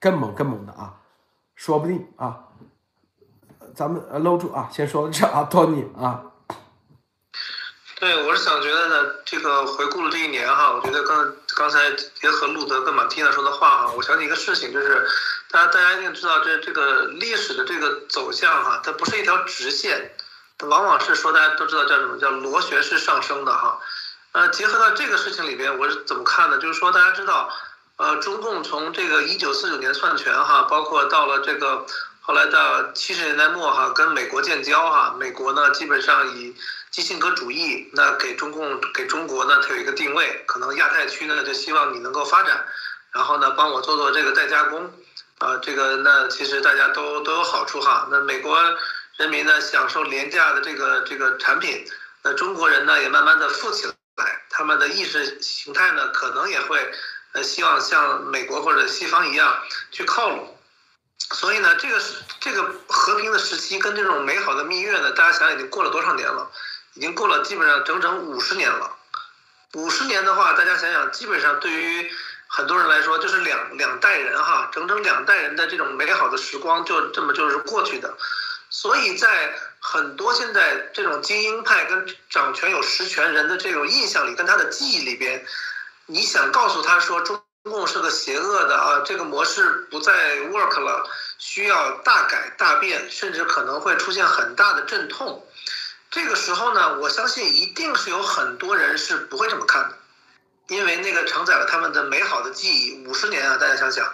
[0.00, 1.00] 更猛更猛的啊，
[1.54, 2.48] 说不定啊，
[3.74, 6.22] 咱们呃搂住啊，先说这啊，托尼啊。
[7.98, 15.06] 对，我是想觉得呢，这个回顾了这一年哈，我觉得刚刚才结合路德跟马蒂娜说的话哈，我想起一个事情，就是
[15.50, 20.10] 大家大家一定知道这这个历史的这个走向哈，它不是一条直线，
[20.58, 23.78] 它往往是说大家都知道叫什么叫螺旋式上升的哈。
[24.32, 26.58] 呃，结合到这个事情里边，我是怎么看呢？
[26.58, 27.48] 就是说大家知道，
[27.98, 31.86] 呃，中共从这个一九四九年篡权哈，包括到了这个
[32.24, 36.54] 后来到七十年代末哈，跟美国建交哈，美国呢基本上以
[36.88, 42.64] 基辛格主义，那给中共给中国呢，它有一个定位，可能亚太区呢就希望你能够发展，
[43.10, 44.88] 然后呢帮我做做这个代加工，
[45.38, 48.06] 啊，这个那其实大家都都有好处哈。
[48.08, 48.56] 那美国
[49.16, 51.84] 人民呢享受廉价的这个这个产品，
[52.22, 56.88] 那中国人呢也慢慢的富起来，他们的意识形态呢可能也会
[57.32, 59.58] 呃希望像美国或者西方一样
[59.90, 60.56] 去靠拢，
[61.30, 66.50] 所以呢这个是这个和平的时期跟这种美好的蜜月呢，大家想已经过了多少年了？
[66.94, 68.96] 已经过了基本上整整五十年了，
[69.72, 72.10] 五十年的话，大家想想，基本上对于
[72.48, 78.14] 很多人来说，就是两两代人哈，整整两代人的这种美好的时光就这么就是过去的。
[78.68, 85.46] 所以在很多现在这种精英派跟掌权有实权人的这种印象里，跟他的记忆里边，
[86.04, 90.12] 你想告诉他说中共是个邪恶的啊，这个模式不再
[90.50, 91.08] work 了，
[91.38, 95.46] 需要大改大变，甚至可能会出现很大的阵痛。
[96.10, 99.96] 这个时候呢，我相信一定是有很多人是不会这么看的，
[100.74, 104.12] 因为那个承载了他们的美好的记忆五十年啊，大家想想，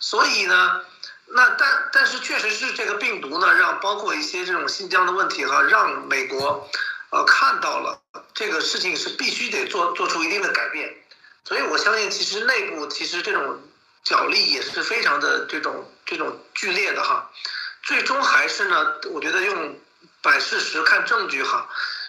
[0.00, 0.82] 所以呢，
[1.26, 6.68] 那但但是确实是这个病毒呢，让包括一些这种新疆的问题哈，让美国，
[7.10, 8.02] 呃看到了
[8.34, 10.92] 这个事情是必须得做做出一定的改变，
[11.50, 13.60] 所以我相信其实内部其实这种
[14.04, 17.28] 角力也是非常的这种这种剧烈的哈，
[17.82, 19.76] 最终还是呢，我觉得用。
[20.22, 21.66] 摆事实看证据哈，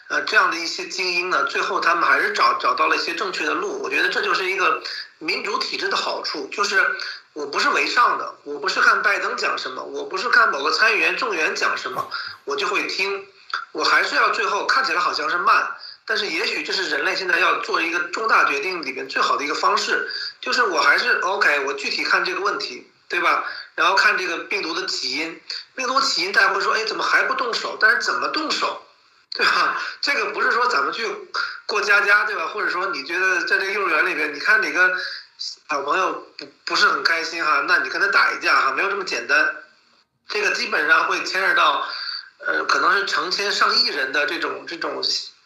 [0.09, 3.81] 呃，这样的一些精英呢，最后他们还是找找到了一些正确的路。
[3.81, 4.83] 我觉得这就是一个
[5.19, 6.85] 民主体制的好处，就是
[7.31, 12.11] 我不是为上的，我不是看拜登讲什么，我不是看某个参议员、众议员讲什么，
[12.43, 13.25] 我就会听，
[13.71, 15.73] 我还是要最后看起来好像是慢，
[16.05, 23.45] 但是也许这是人类现在要做一个重大决定里面最好的一个方式，就是我还是 OK，我具体看这个问题，对吧？
[23.75, 25.39] 然后看这个病毒的起因，
[25.75, 27.77] 病毒起因大家会说，哎，怎么还不动手？
[27.79, 28.83] 但是怎么动手，
[29.33, 29.81] 对吧？
[30.01, 31.07] 这个不是说咱们去
[31.65, 32.47] 过家家，对吧？
[32.47, 34.97] 或者说你觉得在这个幼儿园里边，你看哪个
[35.37, 39.55] 小朋友不不是很开心哈，那你跟他打一架哈，没有这么简单。
[40.27, 41.87] 这个基本上会牵扯到，
[42.45, 45.01] 呃，可能是成千上亿人的这种这种。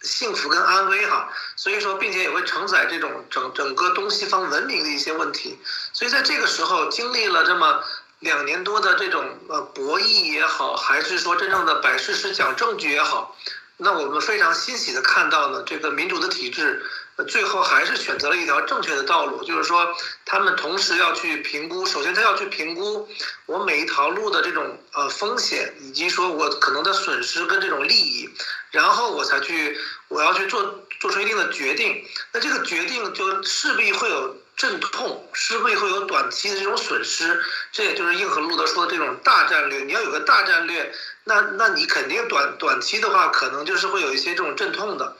[0.05, 5.57] 幸福跟安危哈，所以说，并且也会承载这种整整个东西方文明的一些问题，
[5.91, 7.83] 所以在这个时候经历了这么
[8.19, 13.35] 两年多的这种呃博弈也好，还是说真正的摆事实讲证据也好，
[13.77, 16.85] 那我们非常欣喜的看到了，这个民主的体制。
[17.23, 19.95] 最后还是选择了一条正确的道路，就是说，
[20.25, 23.07] 他们同时要去评估，首先他要去评估
[23.45, 28.29] 我每一条路的这种呃风险，以及说我可能的损失跟这种利益，
[28.71, 29.77] 然后我才去
[30.09, 32.03] 我要去做做出一定的决定。
[32.33, 37.41] 那这个决定就势必会有阵痛，势必会有短期的这种损失。
[37.71, 40.93] 这也就是硬核路德说的这种大战略，你要有个大战略，
[41.23, 45.15] 那那你肯定短短期的话，可能就是会有一些这种阵痛的。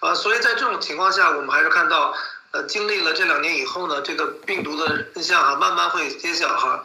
[0.00, 2.14] 啊，所以在这种情况下，我们还是看到，
[2.52, 6.84] 呃，经历了这两年以后呢，这个病毒的真相哈，慢慢会揭晓哈，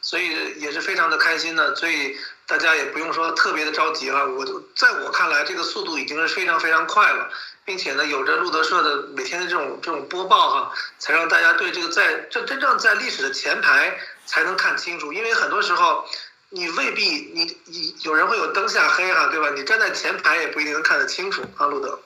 [0.00, 4.44] 所以也是非常的开心的，所以大家也不用说特别的着急哈，我
[4.74, 7.28] 在我看来，这个速度已经是非常非常快了，
[7.66, 16.08] 并且呢，有着路德社的每天的这种这种播报哈，才让大家对这个在这真正在历史的前排才能看清楚，因为很多时候
[16.48, 19.50] 你未必你你有人会有灯下黑哈，对吧？
[19.50, 22.00] 你站在前排也不一定能看得清楚啊，路德。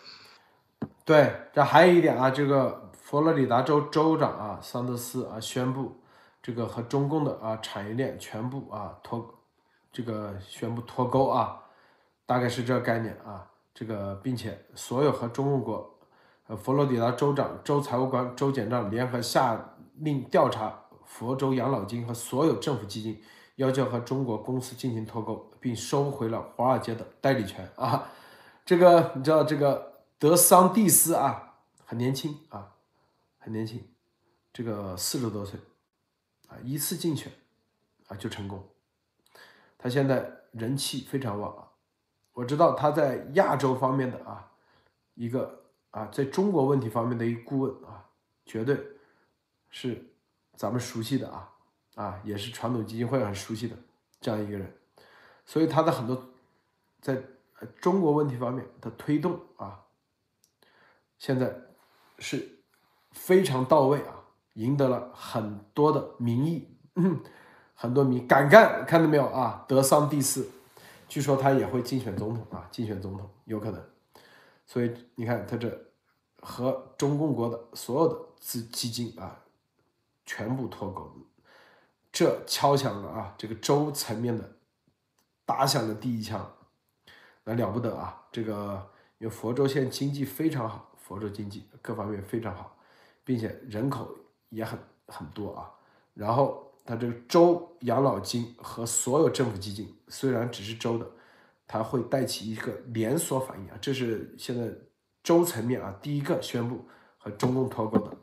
[1.08, 5.96] 对，这还有一点啊，这个佛罗里达州州长啊，桑德斯啊宣布，
[6.42, 9.26] 这个和中共的啊产业链全部啊脱，
[9.90, 11.62] 这个宣布脱钩啊，
[12.26, 13.46] 大概是这个概念啊。
[13.72, 15.98] 这个并且所有和中共国，
[16.48, 19.58] 呃，佛罗里达州长、州财务官、州检长联合下
[20.00, 23.18] 令调查佛州养老金和所有政府基金，
[23.56, 28.06] 要求和中国公司进行脱钩，并收回了华尔街的代理权啊。
[28.66, 32.74] 这个你知道这个德桑蒂斯啊，很年轻啊，
[33.38, 33.88] 很年轻，
[34.52, 35.60] 这个四十多岁
[36.48, 37.32] 啊，一次竞选
[38.08, 38.68] 啊就成功，
[39.78, 41.68] 他现在人气非常旺啊。
[42.32, 44.50] 我知道他在亚洲方面的啊，
[45.14, 48.10] 一个啊，在中国问题方面的一个顾问啊，
[48.44, 48.76] 绝对
[49.70, 50.04] 是
[50.56, 51.52] 咱们熟悉的啊
[51.94, 53.76] 啊，也是传统基金会很熟悉的
[54.20, 54.76] 这样一个人，
[55.46, 56.20] 所以他的很多
[57.00, 57.22] 在
[57.80, 59.84] 中国问题方面的推动啊，
[61.18, 61.52] 现在
[62.18, 62.60] 是
[63.12, 66.68] 非常到位啊，赢得了很多的民意，
[67.74, 69.64] 很多民敢干，看到没有啊？
[69.68, 70.50] 德桑蒂斯。
[71.08, 73.82] 据说他也会竞选总统啊，竞选总统有可能，
[74.66, 75.72] 所以你看他这
[76.42, 79.40] 和中共国的所有的资基金啊，
[80.26, 81.10] 全部脱钩，
[82.12, 84.56] 这敲响了啊这个州层面的
[85.46, 86.54] 打响了第一枪，
[87.44, 88.26] 那了不得啊！
[88.30, 92.76] 这个因为佛州现在经济非常好，佛州经济各方面非常好，
[93.24, 94.14] 并且人口
[94.50, 95.68] 也很很多啊，
[96.14, 96.64] 然后。
[96.88, 101.06] 它这个州养老金和所有政府基金虽然只是州的，
[101.66, 103.76] 它会带起一个连锁反应啊！
[103.78, 104.74] 这是现在
[105.22, 106.88] 州层面啊第一个宣布
[107.18, 108.16] 和中共脱钩的。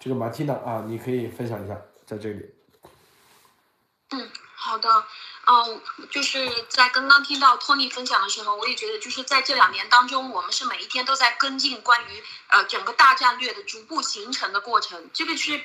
[0.00, 2.50] 这个马蒂娜啊，你可以分享一下在这里。
[4.08, 4.26] 嗯，
[4.56, 4.88] 好的，
[5.50, 5.80] 嗯，
[6.10, 15.64] 就是在刚刚听到托尼分享的时候，我也觉得就是在这两年当中，我们是每一天都在跟进关于呃整个大战略的逐步形成的过程，这个是。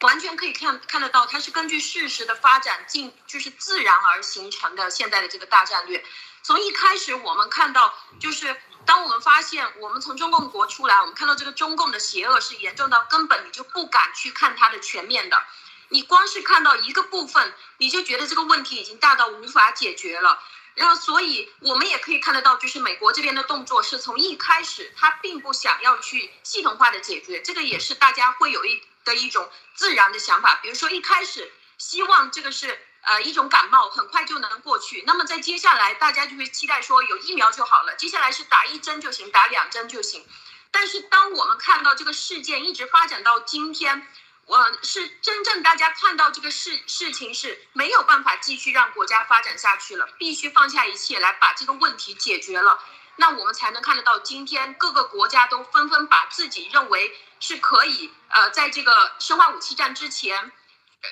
[0.00, 6.02] 完全可以看看得到，它是根据事实的发展进，就是自然而形成的现在的这个大战略。
[6.42, 8.56] 从一开始，我们看到，就是
[8.86, 15.36] 当我们发现我们从中共国出来，我们看到这个中共的邪恶是严重到根本你就不敢去看它的全面的，
[15.90, 20.42] 你光是看到一个部分，你就觉得这个问题已经大到无法解决了。
[20.74, 28.82] 然后，所以我们也可以看得到，就是美国这边的动作是从一开始，他并不想要去系统化的解决，这个也是大家会有一。
[29.02, 35.02] 的一种自然的想法，比如说一开始希望这个是呃一种感冒，很快就能过去。
[35.06, 40.26] 那么在接下来，大家就会期待说有疫苗就好了，接下来是打一针就行，打两针就行。
[40.70, 44.06] 但是当我们看到这个事件一直发展到今天，
[44.50, 52.82] 我是真正大家看到这个事事情是没有办法继续让国家发展下去了，必须放下一切来把这个问题解决了。
[53.14, 60.50] 那我们才能看得到，今天各个国家都纷纷把自己认为是可以，呃，在这个生化武器战之前，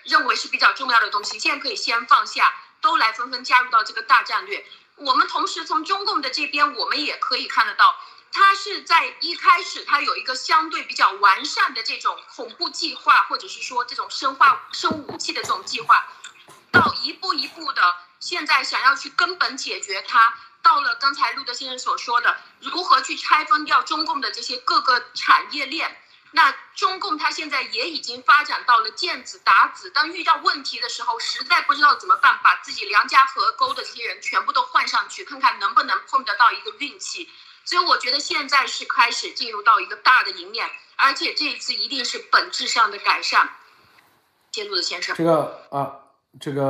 [0.03, 4.66] 认为是比较重要的东西，现在可以先放下，都来纷纷加入到这个大战略。
[4.97, 7.95] 我们同时从中共的这边，我们也可以看得到，
[8.31, 16.07] 他是在一开始他有一个相对比较完善的这种恐怖计划，或者是说这种生化生物武器的这种计划，
[16.70, 20.35] 到一步一步的，现在想要去根本解决它。
[20.61, 26.03] 到了刚才路德先生所说的，如何去拆分掉中共的这些各个产业链？
[26.33, 37.31] 那中共它现在也已经发展到了见子打子，当遇到问题的时候，实在不知道怎么办，把自己良家河沟的这些人全部都换上去，看看能不能碰得到一个运气。
[37.69, 43.47] 所以我觉得现在是开始进入到一个大的赢面，而且这一次一定是本质上的改善。
[44.53, 45.93] 谢路德先生，这个啊，
[46.40, 46.62] 这个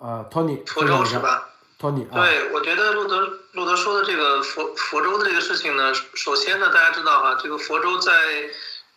[0.00, 1.50] 呃，托尼，福州是吧？
[1.78, 3.20] 对，我觉得路德
[3.52, 8.12] 路德说的这个佛佛州的这个事情呢，首先呢，大家知道哈，这个佛州在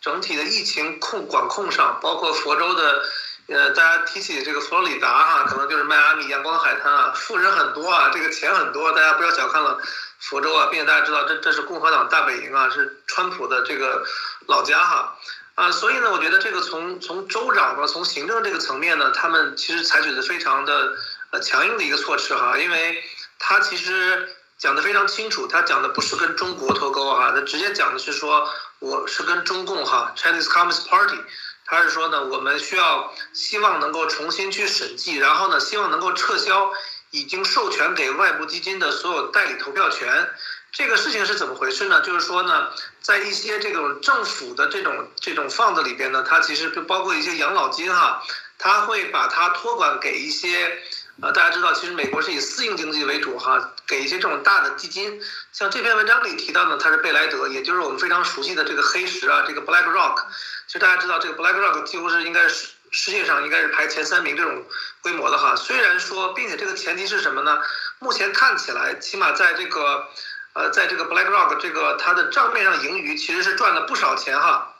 [0.00, 3.02] 整体的疫情控管控上，包括佛州的，
[3.48, 9.78] 呃，大家提起这个佛罗里达哈，可能就是迈阿密阳光海滩啊，富人很多啊，这个钱很多，大家不要小看了
[10.28, 14.04] 佛州啊，并且大家知道这这是共和党大本营啊，是川普的这个
[14.46, 15.16] 老家哈，
[15.54, 20.96] 啊，所以呢，我觉得这个从从州长呢，从行政这个层面呢，他们其实采取的非常的。
[21.32, 23.02] 呃，强硬的一个措施哈，因为
[23.36, 24.28] 他其实
[24.58, 28.48] 讲的非常清楚，他讲的不是跟中国脱钩哈，他直接讲的是说
[28.78, 31.18] 我是跟中共哈，Chinese Communist Party，
[31.64, 36.70] 他是说呢，我们需要希望能够重新去审计，然后呢，希望能够撤销
[37.16, 40.28] 已经授权给外部基金的所有代理投票权。
[40.72, 42.02] 这个事情是怎么回事呢？
[42.02, 42.68] 就是说呢，
[43.00, 48.22] 在一些这种政府的这种这种放子里边呢，它其实就包括一些养老金哈，
[48.58, 50.78] 它会把它托管给一些。
[51.22, 55.18] 呃，大家知道，其实美国是以私营经济为主哈，给一些这种大的基金，
[55.50, 60.16] 像这篇文章里提到呢，它是贝莱德，也就是我们非常熟悉的这个黑石啊，这个 Black Rock。
[60.66, 64.64] 其实大家知道，这个 Black Rock 几乎是应该是世界上应该是排前三名这种
[65.02, 65.54] 规模的哈。
[65.56, 67.60] 虽然说，并且这个前提是什么呢？
[67.98, 70.08] 目前看起来，起码在这个，
[70.54, 74.74] 呃，在这个 BlackRock 这个它的账面上盈余其实是赚了不少钱哈，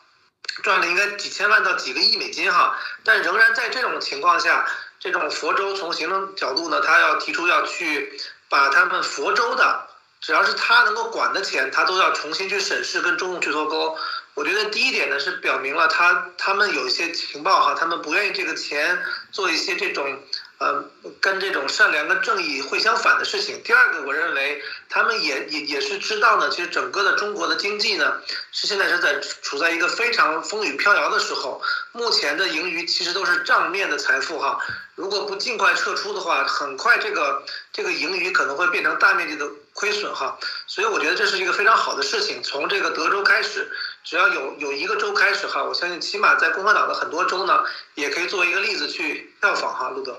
[0.62, 2.78] 赚了应该几千万到几个亿美金哈。
[3.04, 4.66] 但仍然在这种情况下，
[5.00, 9.88] 这种佛州从行政角度呢，他要提出要去把他们佛州的。
[10.18, 13.96] 只要是他能够管的钱，他都要重新去审视，跟中共去脱钩。
[14.36, 18.96] 我觉得第一点呢是表明了他他们有一些情报哈，他们不愿意这个钱
[19.32, 20.20] 做一些这种。
[20.58, 20.82] 呃，
[21.20, 23.60] 跟这种善良跟正义会相反的事情。
[23.62, 28.22] 第二个，我认为他们也也也是知道呢，其实整个的中国的经济呢，
[28.52, 31.60] 是现在是在处在一个非常风雨飘摇的时候。
[31.92, 34.58] 目前的盈余其实都是账面的财富哈，
[34.94, 39.46] 如果不尽快撤出的话，很快这个这个盈余可能会变成大面积的
[39.76, 40.36] 亏损哈。
[40.66, 42.42] 所以我觉得这是一个非常好的事情。
[42.42, 43.70] 从这个德州开始，
[44.02, 47.60] 只要有有一个州开始哈，我相信起码在共和党的很多州呢，
[47.94, 50.16] 也可以作为一个例子去效仿哈，路德。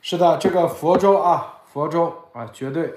[0.00, 2.94] 是的，这个佛州啊，佛州啊，绝对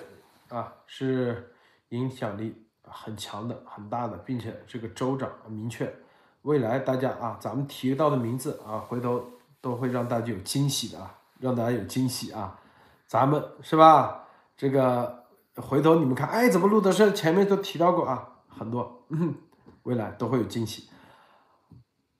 [0.50, 1.54] 啊是
[1.90, 5.94] 影响力很强的、很大的，并且这个州长明确，
[6.42, 9.32] 未来大家啊，咱们提到的名字啊，回头
[9.62, 12.60] 都会让大家有惊喜的啊，让大家有惊喜啊，
[13.08, 14.25] 咱们是吧？
[14.58, 15.24] 这个
[15.58, 19.36] 回头你们看，哎，怎么录的是前面都提到过啊，很多，嗯，
[19.84, 20.90] 未来都会有惊喜。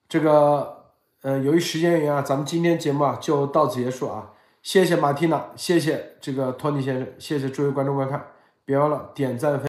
[0.08, 0.84] 这个
[1.22, 4.32] 呃，由于时间原因啊，咱们今天节目啊就到此结束啊。
[4.62, 8.26] 谢谢马蒂娜，谢谢这个托尼先生，谢谢诸位观众观看，
[8.64, 9.60] 别忘了点赞。